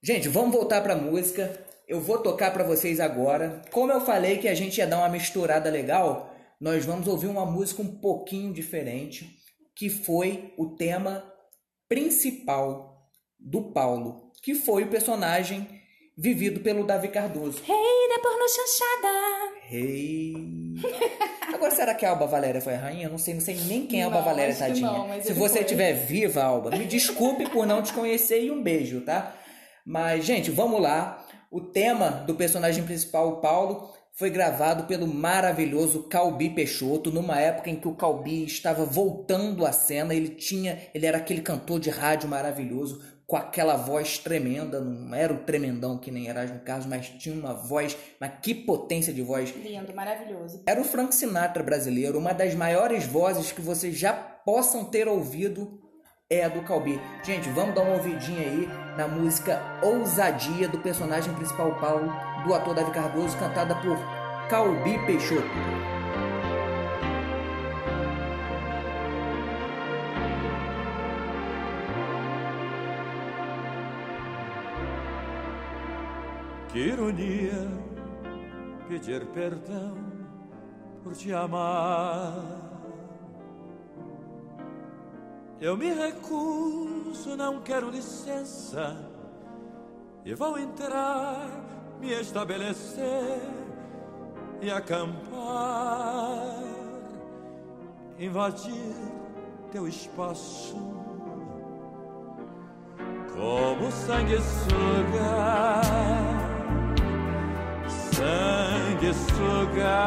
Gente, 0.00 0.28
vamos 0.28 0.54
voltar 0.54 0.80
pra 0.80 0.94
música. 0.94 1.66
Eu 1.88 2.00
vou 2.00 2.18
tocar 2.18 2.52
pra 2.52 2.62
vocês 2.62 3.00
agora. 3.00 3.62
Como 3.72 3.90
eu 3.90 4.00
falei 4.00 4.38
que 4.38 4.46
a 4.46 4.54
gente 4.54 4.78
ia 4.78 4.86
dar 4.86 4.98
uma 4.98 5.08
misturada 5.08 5.68
legal, 5.68 6.32
nós 6.60 6.84
vamos 6.84 7.08
ouvir 7.08 7.26
uma 7.26 7.44
música 7.44 7.82
um 7.82 7.98
pouquinho 8.00 8.52
diferente, 8.52 9.28
que 9.74 9.88
foi 9.88 10.54
o 10.56 10.76
tema 10.76 11.24
principal 11.88 13.08
do 13.38 13.72
Paulo, 13.72 14.30
que 14.42 14.54
foi 14.54 14.84
o 14.84 14.90
personagem 14.90 15.77
vivido 16.18 16.58
pelo 16.60 16.84
Davi 16.84 17.08
Cardoso. 17.08 17.62
Rei 17.64 17.76
hey, 17.76 18.08
da 18.08 18.20
porno 18.20 18.44
chanchada. 18.48 19.58
Rei. 19.62 20.34
Hey. 20.34 21.54
Agora, 21.54 21.70
será 21.70 21.94
que 21.94 22.04
a 22.04 22.10
Alba 22.10 22.26
Valéria 22.26 22.60
foi 22.60 22.74
a 22.74 22.78
rainha? 22.78 23.06
Eu 23.06 23.10
não 23.10 23.18
sei, 23.18 23.34
não 23.34 23.40
sei 23.40 23.56
nem 23.66 23.86
quem 23.86 24.00
é 24.00 24.02
a 24.02 24.06
Alba 24.06 24.20
Valéria, 24.22 24.54
tadinha. 24.54 24.90
Não, 24.90 25.22
Se 25.22 25.32
você 25.32 25.60
estiver 25.60 25.92
viva, 25.92 26.42
Alba, 26.42 26.70
me 26.70 26.84
desculpe 26.86 27.48
por 27.48 27.64
não 27.66 27.82
te 27.82 27.92
conhecer 27.92 28.42
e 28.42 28.50
um 28.50 28.60
beijo, 28.60 29.00
tá? 29.02 29.36
Mas, 29.86 30.24
gente, 30.24 30.50
vamos 30.50 30.80
lá. 30.82 31.24
O 31.50 31.60
tema 31.60 32.10
do 32.26 32.34
personagem 32.34 32.84
principal, 32.84 33.28
o 33.28 33.40
Paulo, 33.40 33.90
foi 34.12 34.28
gravado 34.28 34.84
pelo 34.84 35.06
maravilhoso 35.06 36.08
Calbi 36.08 36.50
Peixoto, 36.50 37.12
numa 37.12 37.40
época 37.40 37.70
em 37.70 37.76
que 37.76 37.86
o 37.86 37.94
Calbi 37.94 38.44
estava 38.44 38.84
voltando 38.84 39.64
à 39.64 39.70
cena, 39.70 40.12
ele 40.12 40.30
tinha, 40.30 40.78
ele 40.92 41.06
era 41.06 41.18
aquele 41.18 41.40
cantor 41.40 41.78
de 41.78 41.88
rádio 41.88 42.28
maravilhoso, 42.28 43.00
com 43.28 43.36
aquela 43.36 43.76
voz 43.76 44.16
tremenda, 44.16 44.80
não 44.80 45.14
era 45.14 45.34
o 45.34 45.40
tremendão 45.40 45.98
que 45.98 46.10
nem 46.10 46.28
Erasmo 46.28 46.60
Carlos, 46.60 46.86
mas 46.86 47.10
tinha 47.10 47.38
uma 47.38 47.52
voz, 47.52 47.94
mas 48.18 48.32
que 48.42 48.54
potência 48.54 49.12
de 49.12 49.20
voz. 49.20 49.54
Lindo, 49.54 49.94
maravilhoso. 49.94 50.62
Era 50.66 50.80
o 50.80 50.84
Frank 50.84 51.14
Sinatra 51.14 51.62
brasileiro, 51.62 52.18
uma 52.18 52.32
das 52.32 52.54
maiores 52.54 53.04
vozes 53.04 53.52
que 53.52 53.60
vocês 53.60 53.94
já 53.98 54.14
possam 54.14 54.86
ter 54.86 55.06
ouvido 55.06 55.78
é 56.30 56.44
a 56.44 56.48
do 56.48 56.62
Calbi. 56.62 56.98
Gente, 57.22 57.50
vamos 57.50 57.74
dar 57.74 57.82
uma 57.82 57.96
ouvidinha 57.96 58.40
aí 58.40 58.66
na 58.96 59.06
música 59.06 59.60
Ousadia 59.82 60.66
do 60.66 60.78
personagem 60.78 61.34
principal 61.34 61.78
Paulo, 61.78 62.10
do 62.46 62.54
ator 62.54 62.74
Davi 62.74 62.92
Cardoso, 62.92 63.36
cantada 63.36 63.74
por 63.76 63.98
Calbi 64.48 64.98
Peixoto. 65.04 65.97
Que 76.72 76.78
ironia 76.78 77.68
pedir 78.88 79.26
perdão 79.26 79.96
por 81.02 81.14
te 81.14 81.32
amar. 81.32 82.68
Eu 85.60 85.76
me 85.76 85.92
recuso, 85.92 87.36
não 87.36 87.60
quero 87.60 87.90
licença. 87.90 88.96
E 90.24 90.34
vou 90.34 90.58
entrar, 90.58 91.48
me 92.00 92.12
estabelecer 92.12 93.40
e 94.60 94.70
acampar, 94.70 96.62
invadir 98.18 98.94
teu 99.72 99.88
espaço. 99.88 100.76
Como 103.34 103.90
sanguessuga, 103.90 104.48
sanguessuga, 108.18 109.98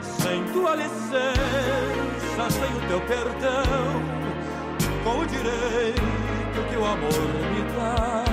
sem 0.00 0.44
tua 0.52 0.76
licença 0.76 2.44
sem 2.50 2.72
o 2.76 2.80
teu 2.88 3.00
perdão, 3.00 3.86
com 5.02 5.18
o 5.20 5.26
direito 5.26 6.58
que 6.70 6.76
o 6.76 6.84
amor 6.84 7.28
me 7.52 7.62
dá, 7.74 8.24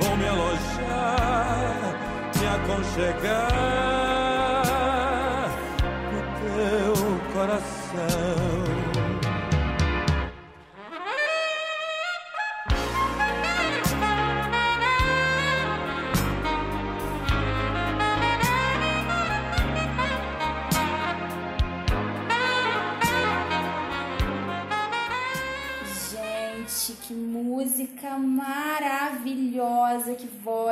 vou 0.00 0.16
me 0.16 0.28
alojar, 0.28 1.94
me 2.38 2.46
aconchegar 2.46 3.48
no 6.12 6.20
teu 6.40 6.94
coração. 7.32 8.47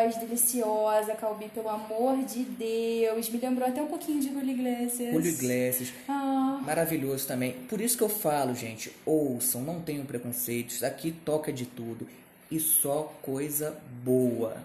Voz 0.07 0.17
deliciosa, 0.17 1.15
Calbi, 1.15 1.49
pelo 1.49 1.69
amor 1.69 2.25
de 2.25 2.45
Deus. 2.45 3.29
Me 3.29 3.39
lembrou 3.39 3.69
até 3.69 3.83
um 3.83 3.89
pouquinho 3.89 4.21
de 4.21 4.29
Julio 4.29 4.51
Iglesias. 4.51 5.13
Julio 5.13 5.33
Iglesias. 5.33 5.93
Ah. 6.09 6.61
Maravilhoso 6.65 7.27
também. 7.27 7.53
Por 7.69 7.81
isso 7.81 7.97
que 7.99 8.05
eu 8.05 8.09
falo, 8.09 8.55
gente, 8.55 8.93
ouçam, 9.05 9.63
não 9.63 9.81
tenham 9.81 10.07
preconceitos. 10.07 10.85
Aqui 10.85 11.11
toca 11.11 11.53
de 11.53 11.67
tudo 11.67 12.07
e 12.51 12.61
só 12.61 13.13
coisa 13.21 13.77
boa. 14.05 14.57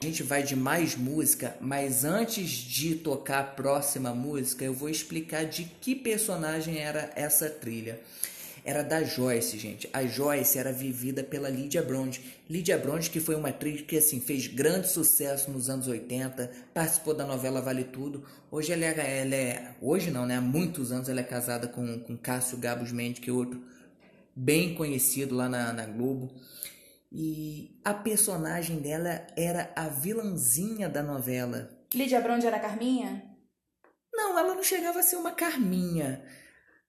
A 0.00 0.04
gente 0.04 0.22
vai 0.22 0.42
de 0.42 0.56
mais 0.56 0.94
música, 0.94 1.56
mas 1.60 2.04
antes 2.04 2.48
de 2.48 2.94
tocar 2.94 3.40
a 3.40 3.44
próxima 3.44 4.14
música, 4.14 4.64
eu 4.64 4.72
vou 4.72 4.88
explicar 4.88 5.44
de 5.44 5.64
que 5.64 5.94
personagem 5.94 6.78
era 6.78 7.10
essa 7.14 7.48
trilha 7.50 7.98
era 8.66 8.82
da 8.82 9.04
Joyce, 9.04 9.56
gente. 9.56 9.88
A 9.92 10.04
Joyce 10.04 10.58
era 10.58 10.72
vivida 10.72 11.22
pela 11.22 11.48
Lydia 11.48 11.80
Brond. 11.84 12.18
Lydia 12.50 12.76
Brond, 12.76 13.08
que 13.08 13.20
foi 13.20 13.36
uma 13.36 13.50
atriz 13.50 13.80
que 13.82 13.96
assim 13.96 14.20
fez 14.20 14.48
grande 14.48 14.88
sucesso 14.88 15.52
nos 15.52 15.70
anos 15.70 15.86
80, 15.86 16.50
participou 16.74 17.14
da 17.14 17.24
novela 17.24 17.60
Vale 17.60 17.84
Tudo. 17.84 18.24
Hoje 18.50 18.72
ela 18.72 18.84
é, 18.84 19.20
ela 19.20 19.34
é 19.36 19.76
hoje 19.80 20.10
não, 20.10 20.26
né? 20.26 20.38
Há 20.38 20.40
muitos 20.40 20.90
anos 20.90 21.08
ela 21.08 21.20
é 21.20 21.22
casada 21.22 21.68
com, 21.68 22.00
com 22.00 22.16
Cássio 22.16 22.58
Gabos 22.58 22.90
Mendes, 22.90 23.20
que 23.20 23.30
é 23.30 23.32
outro 23.32 23.62
bem 24.34 24.74
conhecido 24.74 25.36
lá 25.36 25.48
na, 25.48 25.72
na 25.72 25.86
Globo. 25.86 26.34
E 27.12 27.80
a 27.84 27.94
personagem 27.94 28.80
dela 28.80 29.24
era 29.36 29.70
a 29.76 29.86
vilãzinha 29.86 30.88
da 30.88 31.04
novela. 31.04 31.70
Lídia 31.94 32.20
Brond 32.20 32.44
era 32.44 32.58
Carminha? 32.58 33.22
Não, 34.12 34.36
ela 34.36 34.56
não 34.56 34.62
chegava 34.64 34.98
a 34.98 35.02
ser 35.04 35.14
uma 35.14 35.30
Carminha 35.30 36.20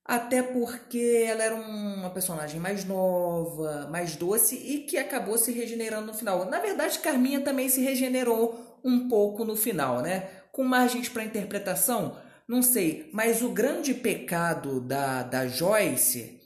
até 0.08 0.42
porque 0.42 1.26
ela 1.28 1.44
era 1.44 1.56
uma 1.56 2.10
personagem 2.10 2.62
mais 2.62 2.86
nova, 2.86 3.88
mais 3.92 4.16
doce 4.16 4.56
e 4.56 4.80
que 4.86 4.98
acabou 4.98 5.38
se 5.38 5.52
regenerando 5.52 6.08
no 6.08 6.14
final. 6.14 6.46
Na 6.46 6.60
verdade, 6.60 7.00
Carminha 7.00 7.42
também 7.42 7.68
se 7.68 7.82
regenerou 7.82 8.80
um 8.86 9.10
pouco 9.10 9.44
no 9.44 9.58
final, 9.58 10.02
né? 10.02 10.30
Com 10.54 10.64
margens 10.64 11.10
para 11.10 11.26
interpretação, 11.26 12.18
não 12.48 12.62
sei, 12.62 13.10
mas 13.12 13.42
o 13.42 13.50
grande 13.50 13.94
pecado 13.94 14.80
da, 14.80 15.24
da 15.24 15.46
Joyce 15.46 16.40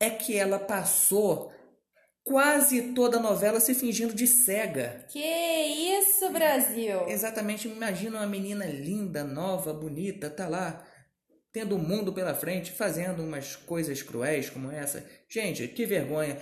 é 0.00 0.08
que 0.08 0.34
ela 0.34 0.58
passou 0.58 1.52
quase 2.24 2.94
toda 2.94 3.18
a 3.18 3.22
novela 3.22 3.60
se 3.60 3.74
fingindo 3.74 4.14
de 4.14 4.26
cega. 4.26 5.04
Que 5.10 5.18
isso, 5.18 6.30
Brasil! 6.30 7.06
Exatamente, 7.06 7.68
imagina 7.68 8.18
uma 8.18 8.26
menina 8.26 8.64
linda, 8.64 9.24
nova, 9.24 9.74
bonita, 9.74 10.30
tá 10.30 10.48
lá 10.48 10.87
tendo 11.52 11.76
o 11.76 11.78
mundo 11.78 12.12
pela 12.12 12.34
frente, 12.34 12.72
fazendo 12.72 13.22
umas 13.22 13.56
coisas 13.56 14.02
cruéis 14.02 14.50
como 14.50 14.70
essa. 14.70 15.04
Gente, 15.28 15.66
que 15.68 15.86
vergonha. 15.86 16.36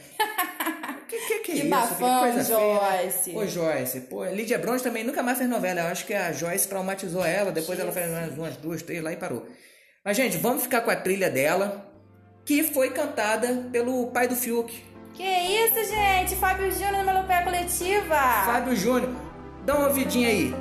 Que, 1.08 1.16
que, 1.18 1.26
que, 1.26 1.38
que 1.38 1.52
é 1.52 1.54
isso? 1.56 1.68
Bafão, 1.68 2.24
que 2.24 2.32
coisa 2.32 2.44
Joyce. 2.44 3.24
Feia. 3.24 3.38
Ô, 3.38 3.46
Joyce. 3.46 4.00
Pô, 4.02 4.24
Lídia 4.26 4.58
Bronze 4.58 4.82
também 4.82 5.04
nunca 5.04 5.22
mais 5.22 5.38
fez 5.38 5.48
novela. 5.48 5.80
Eu 5.80 5.86
acho 5.86 6.06
que 6.06 6.14
a 6.14 6.32
Joyce 6.32 6.68
traumatizou 6.68 7.24
ela. 7.24 7.52
Depois 7.52 7.78
Jesus. 7.78 7.96
ela 7.96 8.08
fez 8.08 8.38
umas 8.38 8.56
duas, 8.56 8.82
três 8.82 9.02
lá 9.02 9.12
e 9.12 9.16
parou. 9.16 9.46
Mas, 10.04 10.16
gente, 10.16 10.36
vamos 10.36 10.62
ficar 10.62 10.82
com 10.82 10.90
a 10.90 10.96
trilha 10.96 11.28
dela, 11.28 11.92
que 12.44 12.62
foi 12.62 12.90
cantada 12.90 13.68
pelo 13.72 14.06
pai 14.12 14.28
do 14.28 14.36
Fiuk. 14.36 14.84
Que 15.14 15.24
isso, 15.24 15.82
gente? 15.90 16.36
Fábio 16.36 16.70
Júnior 16.70 16.98
no 16.98 17.04
Melopé 17.04 17.42
Coletiva. 17.42 18.16
Fábio 18.44 18.76
Júnior. 18.76 19.10
Dá 19.64 19.76
uma 19.76 19.88
ouvidinha 19.88 20.28
aí. 20.28 20.54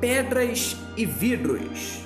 Pedras 0.00 0.76
e 0.96 1.04
vidros. 1.04 2.00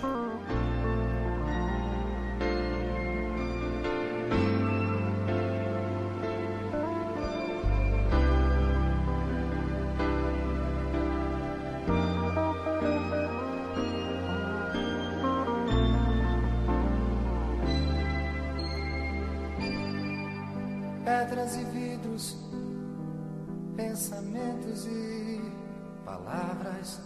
Palavras, 26.63 27.01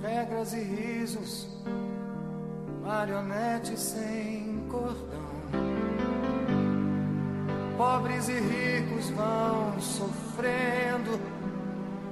regras 0.00 0.52
e 0.52 0.60
risos, 0.60 1.48
marionetes 2.82 3.80
sem 3.80 4.64
cordão. 4.70 5.26
Pobres 7.76 8.28
e 8.28 8.40
ricos 8.40 9.10
vão 9.10 9.80
sofrendo 9.80 11.20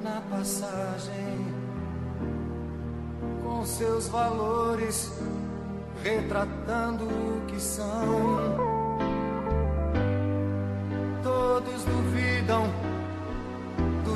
na 0.02 0.20
passagem 0.30 1.46
com 3.42 3.64
seus 3.64 4.08
valores, 4.08 5.12
retratando 6.02 7.04
o 7.04 7.46
que 7.46 7.60
são. 7.60 8.56
Todos 11.22 11.84
duvidam 11.84 12.68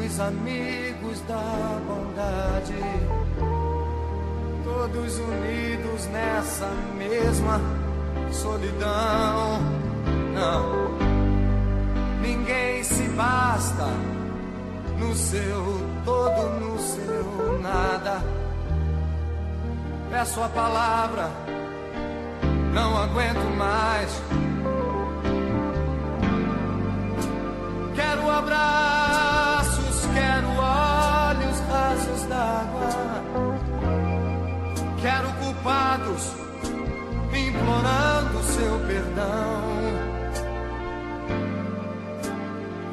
dos 0.08 0.20
amigos 0.20 1.20
da 1.28 1.80
bondade, 1.86 2.74
todos 4.64 5.18
unidos 5.18 6.06
nessa 6.06 6.70
mesma 6.96 7.60
solidão. 8.32 9.60
Não, 10.34 10.98
ninguém 12.22 12.82
se 12.82 13.02
basta 13.08 13.86
no 14.98 15.14
seu 15.14 15.86
todo, 16.06 16.58
no 16.58 16.78
seu 16.78 17.58
nada. 17.60 18.22
Peço 20.10 20.42
a 20.42 20.48
palavra, 20.48 21.30
não 22.72 22.96
aguento 22.96 23.56
mais. 23.58 24.22
Quero 27.94 28.30
abraços, 28.30 28.97
implorando 37.68 38.42
seu 38.44 38.78
perdão. 38.86 39.68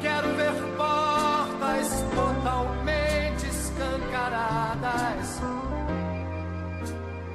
Quero 0.02 0.36
ver 0.36 0.52
portas 0.76 1.88
totalmente 2.14 3.46
escancaradas. 3.46 5.40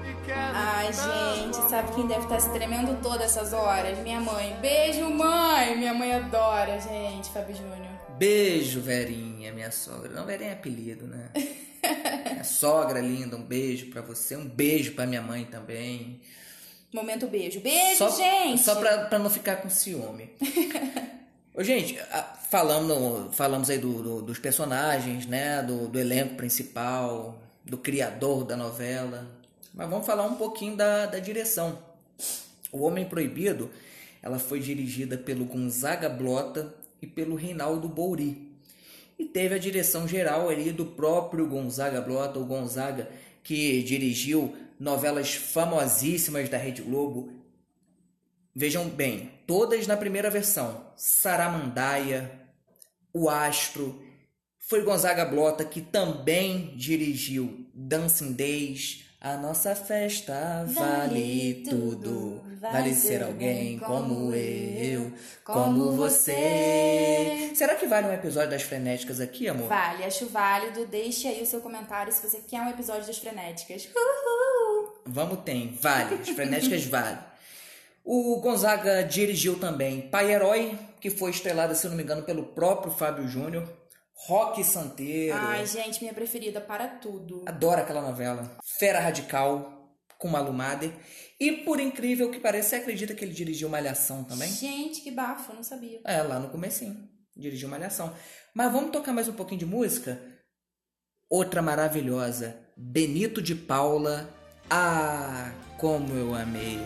E 0.05 0.25
quero 0.25 0.53
Ai, 0.53 0.93
gente, 0.93 1.57
sabe 1.69 1.91
quem 1.95 2.07
deve 2.07 2.21
estar 2.21 2.39
se 2.39 2.51
tremendo 2.51 3.01
todas 3.01 3.21
essas 3.21 3.53
horas? 3.53 3.97
Minha 3.99 4.21
mãe. 4.21 4.55
Beijo, 4.61 5.09
mãe! 5.09 5.75
Minha 5.75 5.93
mãe 5.93 6.13
adora, 6.13 6.79
gente, 6.79 7.29
Fábio 7.31 7.55
Júnior. 7.55 7.91
Beijo, 8.17 8.81
Verinha, 8.81 9.51
minha 9.51 9.71
sogra. 9.71 10.11
Não, 10.11 10.27
Verinha 10.27 10.51
é 10.51 10.53
apelido, 10.53 11.07
né? 11.07 11.31
minha 12.31 12.43
sogra 12.43 13.01
linda, 13.01 13.35
um 13.35 13.43
beijo 13.43 13.87
pra 13.87 14.01
você. 14.03 14.35
Um 14.35 14.47
beijo 14.47 14.93
pra 14.93 15.07
minha 15.07 15.23
mãe 15.23 15.43
também. 15.45 16.21
Momento 16.93 17.27
beijo. 17.27 17.59
Beijo, 17.61 17.97
só, 17.97 18.09
gente! 18.17 18.61
Só 18.61 18.75
pra, 18.75 19.05
pra 19.05 19.17
não 19.19 19.29
ficar 19.29 19.57
com 19.57 19.69
ciúme. 19.69 20.29
Ô, 21.53 21.63
gente, 21.63 21.97
falamos, 22.49 23.35
falamos 23.35 23.69
aí 23.69 23.77
do, 23.77 24.01
do- 24.01 24.21
dos 24.21 24.39
personagens, 24.39 25.25
né? 25.25 25.61
Do, 25.63 25.87
do 25.87 25.99
elenco 25.99 26.35
principal, 26.35 27.41
do 27.63 27.77
criador 27.77 28.43
da 28.45 28.55
novela. 28.57 29.27
Mas 29.73 29.89
vamos 29.89 30.05
falar 30.05 30.23
um 30.25 30.35
pouquinho 30.35 30.75
da, 30.75 31.05
da 31.05 31.19
direção. 31.19 31.77
O 32.71 32.83
Homem 32.83 33.05
Proibido, 33.05 33.69
ela 34.21 34.39
foi 34.39 34.59
dirigida 34.59 35.17
pelo 35.17 35.45
Gonzaga 35.45 36.09
Blota 36.09 36.73
e 37.01 37.07
pelo 37.07 37.35
Reinaldo 37.35 37.87
Bouri. 37.87 38.49
E 39.19 39.25
teve 39.25 39.55
a 39.55 39.59
direção 39.59 40.07
geral 40.07 40.49
ali 40.49 40.71
do 40.71 40.85
próprio 40.85 41.47
Gonzaga 41.47 42.01
Blota, 42.01 42.39
o 42.39 42.45
Gonzaga 42.45 43.09
que 43.43 43.81
dirigiu 43.83 44.55
novelas 44.81 45.35
famosíssimas 45.35 46.49
da 46.49 46.57
Rede 46.57 46.81
Globo. 46.81 47.31
Vejam 48.53 48.89
bem, 48.89 49.31
todas 49.45 49.85
na 49.85 49.95
primeira 49.95 50.27
versão. 50.27 50.91
Saramandaia, 50.97 52.49
O 53.13 53.29
Astro. 53.29 54.03
Foi 54.57 54.81
Gonzaga 54.83 55.23
Blota 55.23 55.63
que 55.63 55.81
também 55.81 56.75
dirigiu 56.75 57.69
Dancing 57.75 58.33
Days. 58.33 59.05
A 59.23 59.37
nossa 59.37 59.75
festa 59.75 60.65
vale 60.67 61.63
tudo. 61.69 62.41
Vale 62.59 62.91
ser 62.95 63.21
alguém 63.21 63.77
como 63.77 64.33
eu, 64.33 65.13
como 65.43 65.91
você. 65.91 67.51
Será 67.53 67.75
que 67.75 67.85
vale 67.85 68.07
um 68.07 68.13
episódio 68.13 68.49
das 68.49 68.63
frenéticas 68.63 69.19
aqui, 69.19 69.47
amor? 69.47 69.67
Vale, 69.67 70.05
acho 70.05 70.25
válido. 70.25 70.87
Deixe 70.87 71.27
aí 71.27 71.43
o 71.43 71.45
seu 71.45 71.61
comentário 71.61 72.11
se 72.11 72.27
você 72.27 72.39
quer 72.39 72.61
um 72.61 72.69
episódio 72.69 73.05
das 73.05 73.19
frenéticas. 73.19 73.87
Uhul! 73.95 75.01
Vamos 75.05 75.43
tem, 75.43 75.77
vale. 75.79 76.15
As 76.15 76.29
frenéticas 76.29 76.83
vale. 76.89 77.19
O 78.03 78.39
Gonzaga 78.41 79.03
dirigiu 79.03 79.59
também 79.59 80.01
Pai 80.01 80.31
Herói, 80.31 80.75
que 80.99 81.11
foi 81.11 81.29
estrelada, 81.29 81.75
se 81.75 81.85
eu 81.85 81.91
não 81.91 81.97
me 81.97 82.01
engano, 82.01 82.23
pelo 82.23 82.43
próprio 82.43 82.91
Fábio 82.91 83.27
Júnior. 83.27 83.80
Rock 84.27 84.63
Santeiro. 84.63 85.35
Ai, 85.35 85.65
gente, 85.65 85.99
minha 86.01 86.13
preferida 86.13 86.61
para 86.61 86.87
tudo. 86.87 87.43
Adoro 87.47 87.81
aquela 87.81 88.01
novela. 88.01 88.57
Fera 88.77 88.99
Radical, 88.99 89.97
com 90.17 90.27
Malu 90.27 90.53
Mader. 90.53 90.91
E 91.39 91.51
por 91.63 91.79
incrível 91.79 92.29
que 92.29 92.39
pareça, 92.39 92.69
você 92.69 92.75
acredita 92.75 93.15
que 93.15 93.25
ele 93.25 93.33
dirigiu 93.33 93.67
Malhação 93.67 94.23
também? 94.23 94.49
Gente, 94.49 95.01
que 95.01 95.09
bafo, 95.09 95.53
não 95.53 95.63
sabia. 95.63 96.01
É, 96.05 96.21
lá 96.21 96.39
no 96.39 96.49
comecinho. 96.49 97.09
Dirigiu 97.35 97.67
Malhação. 97.67 98.13
Mas 98.53 98.71
vamos 98.71 98.91
tocar 98.91 99.11
mais 99.11 99.27
um 99.27 99.33
pouquinho 99.33 99.59
de 99.59 99.65
música? 99.65 100.21
Outra 101.29 101.61
maravilhosa. 101.61 102.59
Benito 102.77 103.41
de 103.41 103.55
Paula. 103.55 104.29
Ah, 104.69 105.51
como 105.79 106.13
eu 106.13 106.35
amei. 106.35 106.79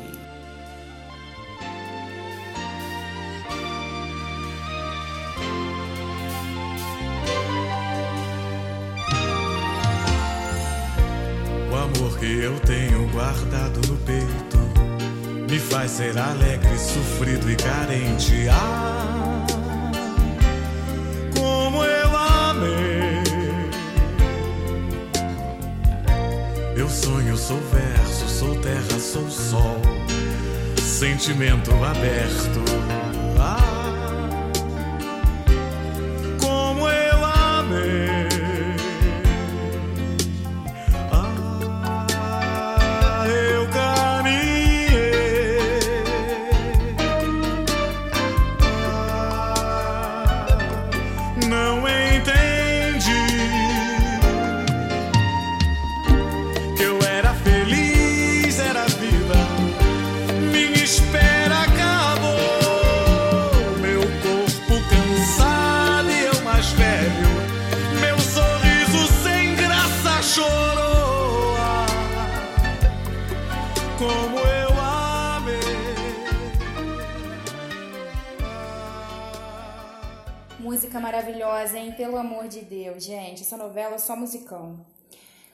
Que 12.25 12.39
eu 12.39 12.59
tenho 12.61 13.07
guardado 13.09 13.79
no 13.87 13.97
peito 13.97 14.57
me 15.47 15.59
faz 15.59 15.91
ser 15.91 16.17
alegre, 16.17 16.75
sofrido 16.75 17.51
e 17.51 17.55
carente. 17.55 18.47
Ah, 18.49 19.45
como 21.37 21.83
eu 21.83 22.17
amei. 22.17 23.23
Eu 26.75 26.89
sonho, 26.89 27.37
sou 27.37 27.59
verso, 27.71 28.27
sou 28.27 28.55
terra, 28.55 28.99
sou 28.99 29.29
sol, 29.29 29.79
sentimento 30.81 31.71
aberto. 31.83 32.94
Maravilhosa, 81.55 81.79
hein? 81.79 81.93
Pelo 81.95 82.17
amor 82.17 82.47
de 82.47 82.61
Deus, 82.61 83.03
gente. 83.03 83.41
Essa 83.41 83.57
novela 83.57 83.95
é 83.95 83.97
só 83.97 84.15
musicão. 84.15 84.85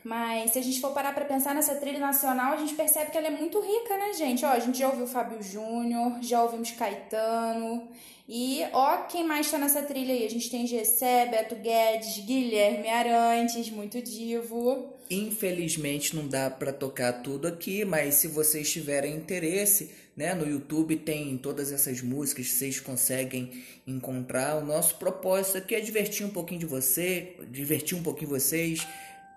Mas 0.04 0.52
se 0.52 0.60
a 0.60 0.64
gente 0.64 0.82
for 0.82 0.92
parar 0.94 1.14
pra 1.14 1.26
pensar 1.26 1.54
nessa 1.54 1.76
trilha 1.76 2.00
nacional, 2.00 2.54
a 2.54 2.58
gente 2.58 2.74
percebe 2.74 3.12
que 3.12 3.18
ela 3.18 3.28
é 3.28 3.32
muito 3.32 3.60
rica, 3.60 3.96
né, 3.98 4.14
gente? 4.14 4.44
Ó, 4.44 4.50
a 4.50 4.60
gente 4.60 4.80
já 4.80 4.90
ouviu 4.90 5.06
Fábio 5.06 5.44
Júnior, 5.44 6.18
já 6.22 6.42
ouvimos 6.42 6.72
Caetano. 6.72 7.88
E 8.28 8.64
ó, 8.74 9.04
quem 9.04 9.24
mais 9.24 9.52
tá 9.52 9.60
nessa 9.60 9.84
trilha 9.84 10.14
aí? 10.14 10.26
A 10.26 10.30
gente 10.30 10.50
tem 10.50 10.66
Gessé, 10.66 11.28
Beto 11.28 11.56
Guedes, 11.56 12.18
Guilherme 12.26 12.88
Arantes, 12.88 13.70
muito 13.70 14.02
divo. 14.02 14.90
Infelizmente 15.10 16.16
não 16.16 16.28
dá 16.28 16.50
para 16.50 16.74
tocar 16.74 17.22
tudo 17.22 17.48
aqui, 17.48 17.86
mas 17.86 18.16
se 18.16 18.28
vocês 18.28 18.72
tiverem 18.72 19.16
interesse, 19.16 19.92
né, 20.16 20.34
no 20.34 20.48
YouTube 20.48 20.98
tem 20.98 21.38
todas 21.38 21.72
essas 21.72 22.02
músicas 22.02 22.48
que 22.48 22.54
vocês 22.54 22.80
conseguem 22.80 23.64
encontrar. 23.88 24.58
O 24.58 24.66
nosso 24.66 24.96
propósito 24.96 25.58
aqui 25.58 25.76
é 25.76 25.80
divertir 25.80 26.26
um 26.26 26.30
pouquinho 26.30 26.60
de 26.60 26.66
você, 26.66 27.36
divertir 27.50 27.98
um 27.98 28.04
pouquinho 28.04 28.30
vocês, 28.30 28.86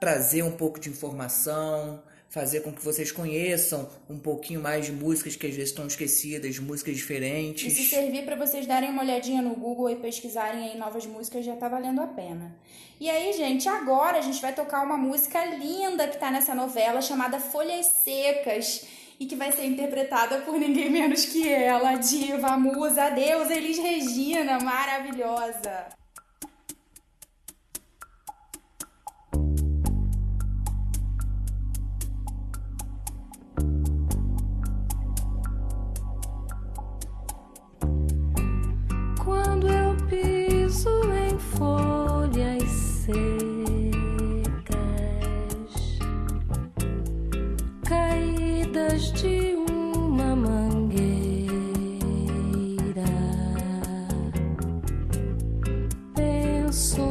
trazer 0.00 0.42
um 0.42 0.52
pouco 0.52 0.80
de 0.80 0.88
informação, 0.88 2.02
fazer 2.28 2.62
com 2.62 2.72
que 2.72 2.84
vocês 2.84 3.12
conheçam 3.12 3.88
um 4.10 4.18
pouquinho 4.18 4.60
mais 4.60 4.86
de 4.86 4.92
músicas 4.92 5.36
que 5.36 5.46
às 5.46 5.54
vezes 5.54 5.70
estão 5.70 5.86
esquecidas, 5.86 6.58
músicas 6.58 6.96
diferentes. 6.96 7.72
E 7.72 7.76
se 7.76 7.88
servir 7.88 8.24
para 8.24 8.34
vocês 8.34 8.66
darem 8.66 8.90
uma 8.90 9.02
olhadinha 9.02 9.40
no 9.40 9.54
Google 9.54 9.88
e 9.90 9.96
pesquisarem 9.96 10.70
aí 10.70 10.76
novas 10.76 11.06
músicas, 11.06 11.44
já 11.44 11.54
tá 11.54 11.68
valendo 11.68 12.00
a 12.00 12.08
pena. 12.08 12.52
E 13.00 13.08
aí, 13.08 13.32
gente, 13.34 13.68
agora 13.68 14.18
a 14.18 14.20
gente 14.20 14.42
vai 14.42 14.52
tocar 14.52 14.82
uma 14.82 14.96
música 14.96 15.44
linda 15.44 16.08
que 16.08 16.18
tá 16.18 16.28
nessa 16.30 16.56
novela 16.56 17.00
chamada 17.00 17.38
Folhas 17.38 17.86
Secas 18.02 18.84
e 19.18 19.26
que 19.26 19.36
vai 19.36 19.52
ser 19.52 19.66
interpretada 19.66 20.38
por 20.38 20.58
ninguém 20.58 20.90
menos 20.90 21.24
que 21.24 21.48
ela, 21.48 21.90
a 21.90 21.94
diva, 21.96 22.48
a 22.48 22.58
musa, 22.58 23.04
a 23.04 23.10
deusa 23.10 23.54
Elis 23.54 23.78
Regina, 23.78 24.58
maravilhosa. 24.60 26.03
So. 56.74 57.03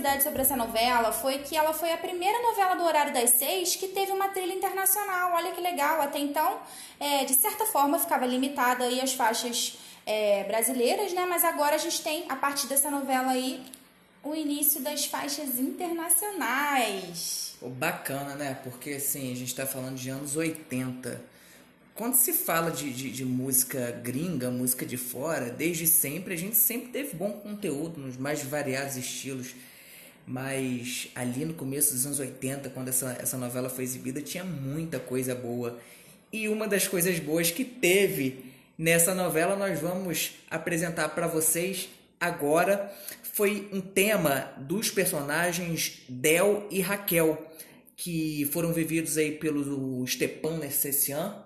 Curiosidade 0.00 0.22
sobre 0.22 0.42
essa 0.42 0.56
novela 0.56 1.12
foi 1.12 1.38
que 1.38 1.56
ela 1.56 1.72
foi 1.72 1.92
a 1.92 1.98
primeira 1.98 2.40
novela 2.42 2.74
do 2.74 2.84
horário 2.84 3.12
das 3.12 3.30
seis 3.30 3.76
que 3.76 3.88
teve 3.88 4.10
uma 4.10 4.28
trilha 4.28 4.52
internacional. 4.52 5.32
Olha 5.34 5.52
que 5.52 5.60
legal. 5.60 6.00
Até 6.00 6.18
então, 6.18 6.58
é, 6.98 7.24
de 7.24 7.34
certa 7.34 7.66
forma, 7.66 7.98
ficava 7.98 8.24
limitada 8.24 8.84
aí 8.84 9.00
às 9.00 9.12
faixas 9.12 9.78
é, 10.06 10.44
brasileiras, 10.44 11.12
né? 11.12 11.26
Mas 11.28 11.44
agora 11.44 11.74
a 11.74 11.78
gente 11.78 12.02
tem, 12.02 12.24
a 12.28 12.36
partir 12.36 12.66
dessa 12.66 12.90
novela 12.90 13.32
aí, 13.32 13.62
o 14.24 14.34
início 14.34 14.80
das 14.80 15.04
faixas 15.04 15.58
internacionais. 15.58 17.56
Pô, 17.60 17.68
Bacana, 17.68 18.34
né? 18.34 18.58
Porque 18.64 18.92
assim, 18.92 19.32
a 19.32 19.36
gente 19.36 19.54
tá 19.54 19.66
falando 19.66 19.96
de 19.96 20.08
anos 20.08 20.34
80. 20.34 21.20
Quando 21.94 22.14
se 22.14 22.32
fala 22.32 22.70
de, 22.70 22.90
de, 22.90 23.10
de 23.10 23.24
música 23.24 23.90
gringa, 24.02 24.50
música 24.50 24.86
de 24.86 24.96
fora, 24.96 25.50
desde 25.50 25.86
sempre 25.86 26.32
a 26.32 26.36
gente 26.36 26.56
sempre 26.56 26.88
teve 26.88 27.14
bom 27.14 27.32
conteúdo 27.32 28.00
nos 28.00 28.16
mais 28.16 28.42
variados 28.42 28.96
estilos. 28.96 29.54
Mas 30.26 31.08
ali 31.14 31.44
no 31.44 31.54
começo 31.54 31.92
dos 31.92 32.06
anos 32.06 32.18
80, 32.18 32.70
quando 32.70 32.88
essa, 32.88 33.16
essa 33.20 33.36
novela 33.36 33.68
foi 33.68 33.84
exibida, 33.84 34.20
tinha 34.20 34.44
muita 34.44 34.98
coisa 34.98 35.34
boa. 35.34 35.78
E 36.32 36.48
uma 36.48 36.68
das 36.68 36.86
coisas 36.86 37.18
boas 37.18 37.50
que 37.50 37.64
teve 37.64 38.44
nessa 38.78 39.14
novela, 39.14 39.56
nós 39.56 39.80
vamos 39.80 40.32
apresentar 40.48 41.08
para 41.10 41.26
vocês 41.26 41.88
agora. 42.20 42.92
Foi 43.32 43.68
um 43.72 43.80
tema 43.80 44.52
dos 44.58 44.90
personagens 44.90 46.02
Del 46.08 46.66
e 46.70 46.80
Raquel, 46.80 47.50
que 47.96 48.48
foram 48.52 48.72
vividos 48.72 49.16
aí 49.18 49.32
pelo 49.32 50.06
Stepan 50.06 50.58
Nercessian 50.58 51.44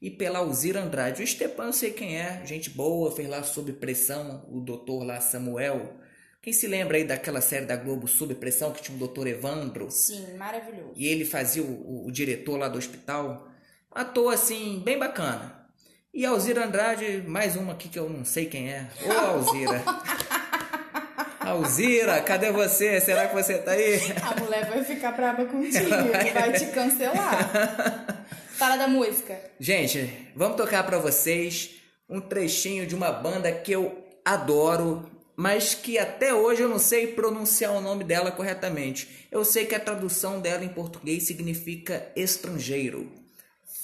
e 0.00 0.10
pela 0.10 0.40
Alzira 0.40 0.82
Andrade. 0.82 1.22
O 1.22 1.26
Stepan 1.26 1.66
eu 1.66 1.72
sei 1.72 1.90
quem 1.90 2.16
é, 2.16 2.44
gente 2.44 2.70
boa, 2.70 3.10
fez 3.10 3.28
lá 3.28 3.42
Sob 3.42 3.72
Pressão, 3.74 4.44
o 4.50 4.60
doutor 4.60 5.04
lá 5.04 5.20
Samuel. 5.20 5.96
Quem 6.40 6.52
se 6.52 6.66
lembra 6.66 6.96
aí 6.96 7.04
daquela 7.04 7.40
série 7.40 7.66
da 7.66 7.76
Globo 7.76 8.06
Sob 8.06 8.34
Pressão, 8.34 8.72
que 8.72 8.80
tinha 8.82 8.94
um 8.94 8.98
doutor 8.98 9.26
Evandro? 9.26 9.90
Sim, 9.90 10.36
maravilhoso. 10.36 10.92
E 10.96 11.06
ele 11.06 11.24
fazia 11.24 11.62
o, 11.62 12.06
o- 12.06 12.12
diretor 12.12 12.56
lá 12.56 12.68
do 12.68 12.78
hospital. 12.78 13.48
Ator, 13.90 14.32
assim, 14.32 14.80
bem 14.84 14.98
bacana. 14.98 15.66
E 16.14 16.24
Alzira 16.24 16.64
Andrade, 16.64 17.22
mais 17.26 17.56
uma 17.56 17.72
aqui 17.72 17.88
que 17.88 17.98
eu 17.98 18.08
não 18.08 18.24
sei 18.24 18.46
quem 18.46 18.72
é. 18.72 18.86
Ô, 19.04 19.12
Alzira. 19.12 19.82
Alzira, 21.40 22.20
cadê 22.22 22.50
você? 22.52 23.00
Será 23.00 23.26
que 23.28 23.34
você 23.34 23.58
tá 23.58 23.72
aí? 23.72 23.98
A 24.22 24.40
mulher 24.40 24.66
vai 24.68 24.84
ficar 24.84 25.12
brava 25.12 25.44
contigo, 25.46 25.88
vai 26.34 26.52
te 26.52 26.66
cancelar. 26.66 28.26
Fala 28.52 28.76
da 28.76 28.88
música. 28.88 29.38
Gente, 29.58 30.28
vamos 30.34 30.56
tocar 30.56 30.84
pra 30.84 30.98
vocês 30.98 31.70
um 32.08 32.20
trechinho 32.20 32.86
de 32.86 32.94
uma 32.94 33.10
banda 33.12 33.50
que 33.52 33.72
eu 33.72 34.04
adoro, 34.24 35.08
mas 35.38 35.72
que 35.72 35.96
até 35.98 36.34
hoje 36.34 36.62
eu 36.62 36.68
não 36.68 36.80
sei 36.80 37.06
pronunciar 37.06 37.72
o 37.72 37.80
nome 37.80 38.02
dela 38.02 38.32
corretamente. 38.32 39.28
Eu 39.30 39.44
sei 39.44 39.66
que 39.66 39.74
a 39.76 39.78
tradução 39.78 40.40
dela 40.40 40.64
em 40.64 40.68
português 40.68 41.28
significa 41.28 42.10
estrangeiro. 42.16 43.08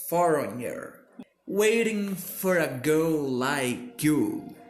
Foreigner. 0.09 0.95
Waiting 1.47 2.17
for 2.17 2.59
a 2.59 2.67
girl 2.67 3.29
like 3.39 4.05
you. 4.05 4.64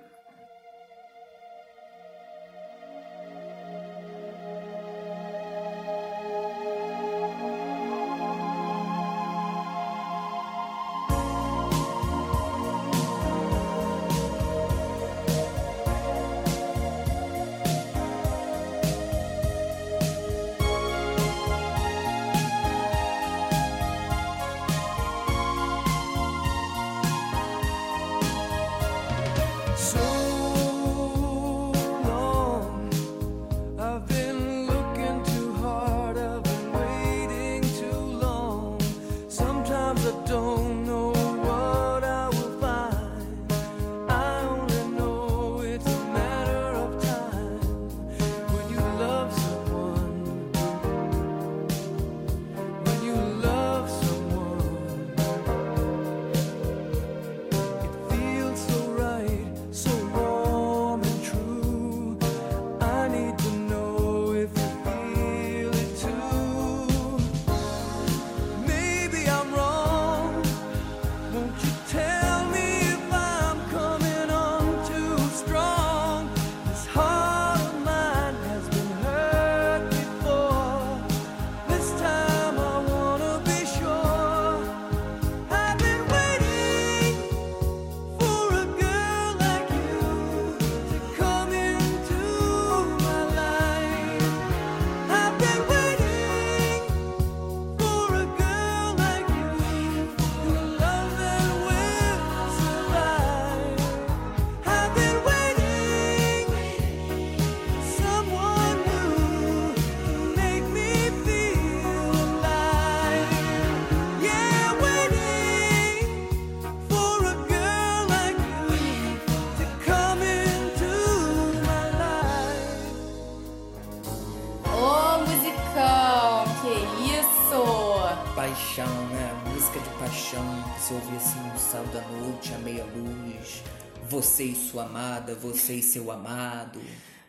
Você 130.78 130.94
ouvia 130.94 131.16
assim 131.16 131.40
no 131.40 131.58
sábado 131.58 131.98
à 131.98 132.02
noite, 132.02 132.54
à 132.54 132.58
meia 132.58 132.84
luz. 132.84 133.62
Você 134.08 134.44
e 134.44 134.54
sua 134.54 134.84
amada, 134.84 135.34
você 135.34 135.74
e 135.74 135.82
seu 135.82 136.10
amado. 136.10 136.80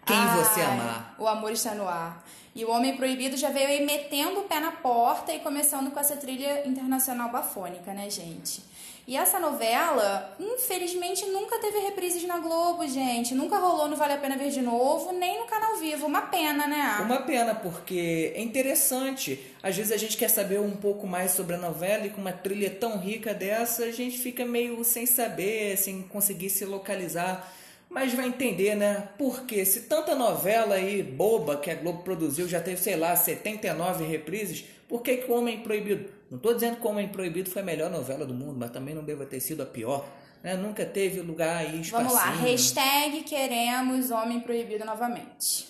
Quem 0.06 0.18
você 0.38 0.62
Ai, 0.62 0.74
amar. 0.74 1.16
O 1.18 1.28
amor 1.28 1.52
está 1.52 1.74
no 1.74 1.88
ar. 1.88 2.24
E 2.56 2.64
o 2.64 2.70
Homem 2.70 2.96
Proibido 2.96 3.36
já 3.36 3.50
veio 3.50 3.68
aí 3.68 3.86
metendo 3.86 4.40
o 4.40 4.44
pé 4.44 4.60
na 4.60 4.72
porta 4.72 5.34
e 5.34 5.40
começando 5.40 5.92
com 5.92 6.00
essa 6.00 6.16
trilha 6.16 6.68
internacional 6.68 7.30
bafônica, 7.30 7.94
né, 7.94 8.10
gente? 8.10 8.64
E 9.08 9.16
essa 9.16 9.40
novela, 9.40 10.36
infelizmente, 10.40 11.28
nunca 11.28 11.60
teve 11.60 11.78
reprises 11.78 12.24
na 12.24 12.40
Globo, 12.40 12.88
gente. 12.88 13.36
Nunca 13.36 13.58
rolou 13.58 13.88
no 13.88 13.96
Vale 13.96 14.14
a 14.14 14.18
Pena 14.18 14.36
Ver 14.36 14.50
de 14.50 14.64
Novo, 14.64 15.12
nem 15.12 15.40
no 15.40 15.46
Canal 15.46 15.78
Vivo. 15.78 16.08
Uma 16.08 16.24
pena, 16.24 16.66
né? 16.66 16.98
Uma 17.02 17.22
pena, 17.22 17.54
porque 17.54 18.34
é 18.36 18.42
interessante. 18.42 19.40
Às 19.62 19.78
vezes 19.78 19.92
a 19.92 19.98
gente 19.98 20.18
quer 20.18 20.28
saber 20.28 20.60
um 20.60 20.76
pouco 20.76 21.06
mais 21.06 21.32
sobre 21.32 21.56
a 21.56 21.60
novela 21.60 22.08
e 22.08 22.10
com 22.10 22.20
uma 22.20 22.34
trilha 22.34 22.72
tão 22.72 22.98
rica 22.98 23.32
dessa, 23.32 23.84
a 23.84 23.92
gente 23.92 24.18
fica 24.18 24.44
meio 24.44 24.84
sem 24.84 25.06
saber, 25.06 25.78
sem 25.78 26.02
conseguir 26.02 26.50
se 26.50 26.66
localizar. 26.66 27.54
Mas 27.88 28.12
vai 28.12 28.26
entender, 28.26 28.74
né? 28.74 29.10
Porque 29.20 29.64
se 29.66 29.82
tanta 29.82 30.16
novela 30.16 30.76
aí 30.76 31.04
boba 31.04 31.58
que 31.58 31.70
a 31.70 31.76
Globo 31.76 32.02
produziu 32.02 32.48
já 32.48 32.60
teve, 32.60 32.82
sei 32.82 32.96
lá, 32.96 33.16
79 33.16 34.04
reprises, 34.04 34.66
por 34.88 35.04
que, 35.04 35.18
que 35.18 35.32
o 35.32 35.36
Homem 35.36 35.60
Proibido? 35.60 36.15
Não 36.30 36.38
estou 36.38 36.54
dizendo 36.54 36.78
que 36.78 36.86
o 36.86 36.90
Homem 36.90 37.08
Proibido 37.08 37.50
foi 37.50 37.62
a 37.62 37.66
melhor 37.66 37.92
novela 37.92 38.26
do 38.26 38.34
mundo, 38.34 38.58
mas 38.58 38.72
também 38.72 38.96
não 38.96 39.04
deva 39.04 39.26
ter 39.26 39.40
sido 39.40 39.62
a 39.62 39.66
pior. 39.66 40.08
Né? 40.44 40.56
Nunca 40.56 40.86
teve 40.86 41.22
lugar 41.22 41.58
aí 41.58 41.82
espacinho. 41.82 42.10
Vamos 42.10 42.14
lá, 42.14 42.32
hashtag 42.32 43.24
queremos 43.24 44.12
Homem 44.12 44.40
Proibido 44.40 44.86
novamente. 44.86 45.68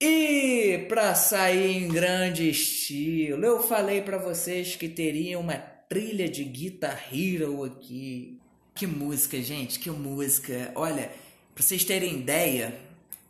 E 0.00 0.84
para 0.88 1.14
sair 1.14 1.76
em 1.76 1.88
grande 1.88 2.50
estilo, 2.50 3.44
eu 3.44 3.62
falei 3.62 4.02
para 4.02 4.18
vocês 4.18 4.76
que 4.76 4.88
teria 4.88 5.38
uma 5.38 5.56
trilha 5.56 6.28
de 6.28 6.44
Guitar 6.44 7.02
Hero 7.10 7.64
aqui. 7.64 8.38
Que 8.74 8.86
música, 8.86 9.40
gente, 9.40 9.78
que 9.78 9.90
música. 9.90 10.70
Olha, 10.74 11.10
para 11.54 11.62
vocês 11.62 11.82
terem 11.82 12.16
ideia, 12.16 12.78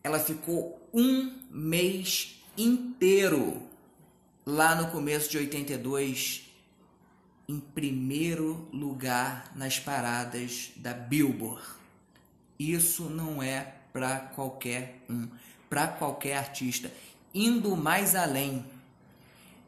ela 0.03 0.19
ficou 0.19 0.81
um 0.93 1.33
mês 1.49 2.43
inteiro 2.59 3.63
lá 4.47 4.77
no 4.77 4.93
começo 4.93 5.29
de 5.29 5.39
82 5.39 6.47
em 7.49 7.59
primeiro 7.59 8.69
lugar 8.73 9.51
nas 9.57 9.81
paradas 9.81 10.71
da 10.77 10.95
Billboard. 10.95 11.67
Isso 12.57 13.11
não 13.11 13.43
é 13.43 13.75
para 13.93 14.21
qualquer 14.21 15.03
um, 15.11 15.29
para 15.69 15.89
qualquer 15.89 16.37
artista. 16.37 16.93
Indo 17.35 17.77
mais 17.77 18.15
além, 18.15 18.65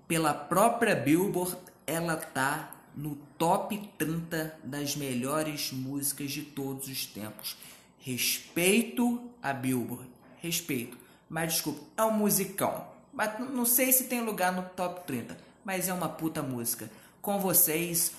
pela 0.06 0.32
própria 0.32 0.94
Billboard, 0.94 1.56
ela 1.84 2.16
tá 2.16 2.72
no 2.96 3.16
top 3.36 3.76
30 3.98 4.58
das 4.62 4.94
melhores 4.94 5.72
músicas 5.72 6.30
de 6.30 6.42
todos 6.42 6.88
os 6.88 7.04
tempos. 7.04 7.56
Respeito 7.98 9.28
a 9.42 9.52
Billboard, 9.52 10.08
respeito. 10.40 10.96
Mas 11.28 11.54
desculpa, 11.54 11.84
é 11.96 12.04
um 12.04 12.12
musicão. 12.12 12.97
Mas 13.18 13.36
não 13.50 13.66
sei 13.66 13.90
se 13.90 14.04
tem 14.04 14.20
lugar 14.20 14.52
no 14.52 14.62
top 14.62 15.00
30, 15.04 15.36
mas 15.64 15.88
é 15.88 15.92
uma 15.92 16.08
puta 16.08 16.40
música. 16.40 16.88
Com 17.20 17.40
vocês, 17.40 18.12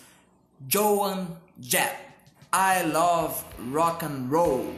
Joan 0.68 1.28
Jett. 1.58 1.96
I 2.54 2.84
love 2.84 3.42
rock 3.72 4.04
and 4.04 4.28
roll. 4.30 4.76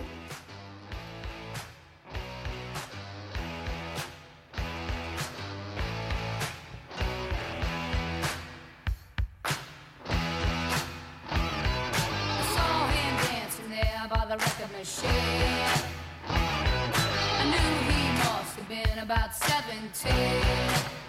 About 19.11 19.35
17. 19.35 21.00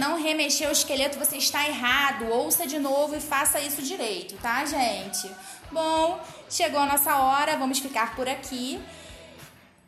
Não 0.00 0.20
remexer 0.20 0.66
o 0.66 0.72
esqueleto, 0.72 1.18
você 1.18 1.36
está 1.36 1.68
errado. 1.68 2.24
Ouça 2.30 2.66
de 2.66 2.78
novo 2.78 3.14
e 3.14 3.20
faça 3.20 3.60
isso 3.60 3.82
direito, 3.82 4.34
tá, 4.38 4.64
gente? 4.64 5.30
Bom, 5.70 6.18
chegou 6.48 6.80
a 6.80 6.86
nossa 6.86 7.16
hora, 7.16 7.58
vamos 7.58 7.78
ficar 7.78 8.16
por 8.16 8.26
aqui. 8.26 8.80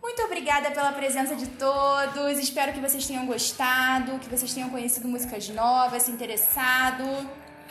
Muito 0.03 0.21
obrigada 0.23 0.71
pela 0.71 0.93
presença 0.93 1.35
de 1.35 1.47
todos. 1.47 2.39
Espero 2.39 2.73
que 2.75 2.81
vocês 2.81 3.07
tenham 3.07 3.25
gostado, 3.25 4.19
que 4.19 4.29
vocês 4.29 4.53
tenham 4.53 4.69
conhecido 4.69 5.09
músicas 5.09 5.49
novas, 5.49 6.03
se 6.03 6.11
interessado. 6.11 7.05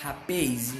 Rapaz, 0.01 0.73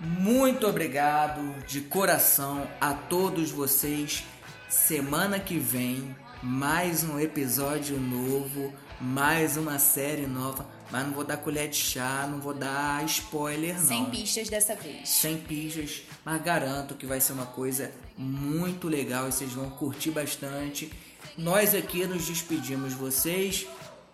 muito 0.00 0.66
obrigado 0.66 1.42
de 1.66 1.82
coração 1.82 2.66
a 2.80 2.94
todos 2.94 3.50
vocês. 3.50 4.24
Semana 4.68 5.38
que 5.38 5.58
vem, 5.58 6.16
mais 6.42 7.04
um 7.04 7.20
episódio 7.20 8.00
novo, 8.00 8.72
mais 8.98 9.58
uma 9.58 9.78
série 9.78 10.26
nova. 10.26 10.66
Mas 10.92 11.06
não 11.06 11.14
vou 11.14 11.24
dar 11.24 11.38
colher 11.38 11.70
de 11.70 11.76
chá, 11.76 12.28
não 12.30 12.38
vou 12.38 12.52
dar 12.52 13.02
spoiler, 13.06 13.74
não. 13.80 13.86
Sem 13.86 14.04
pistas 14.04 14.50
dessa 14.50 14.74
vez. 14.74 15.08
Sem 15.08 15.38
pistas, 15.38 16.02
mas 16.22 16.42
garanto 16.42 16.94
que 16.94 17.06
vai 17.06 17.18
ser 17.18 17.32
uma 17.32 17.46
coisa 17.46 17.90
muito 18.14 18.88
legal 18.88 19.26
e 19.26 19.32
vocês 19.32 19.54
vão 19.54 19.70
curtir 19.70 20.10
bastante. 20.10 20.92
Nós 21.36 21.74
aqui 21.74 22.06
nos 22.06 22.26
despedimos 22.26 22.90
de 22.90 22.96
vocês. 22.96 23.66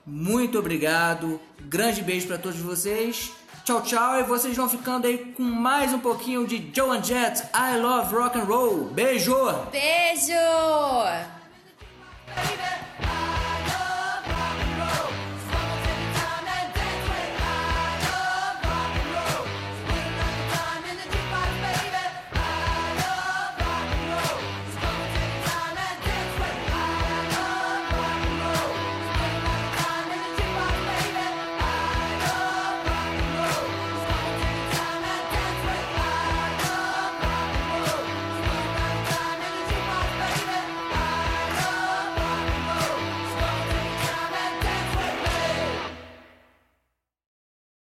Muito 0.06 0.56
obrigado. 0.56 1.40
Grande 1.62 2.00
beijo 2.00 2.28
para 2.28 2.38
todos 2.38 2.60
vocês. 2.60 3.32
Tchau, 3.64 3.82
tchau. 3.82 4.20
E 4.20 4.22
vocês 4.22 4.56
vão 4.56 4.68
ficando 4.68 5.08
aí 5.08 5.18
com 5.36 5.42
mais 5.42 5.92
um 5.92 5.98
pouquinho 5.98 6.46
de 6.46 6.70
Joan 6.72 7.02
Jett. 7.02 7.42
I 7.52 7.76
love 7.80 8.14
rock 8.14 8.38
and 8.38 8.44
roll. 8.44 8.84
Beijo. 8.84 9.34
Beijo! 9.72 11.37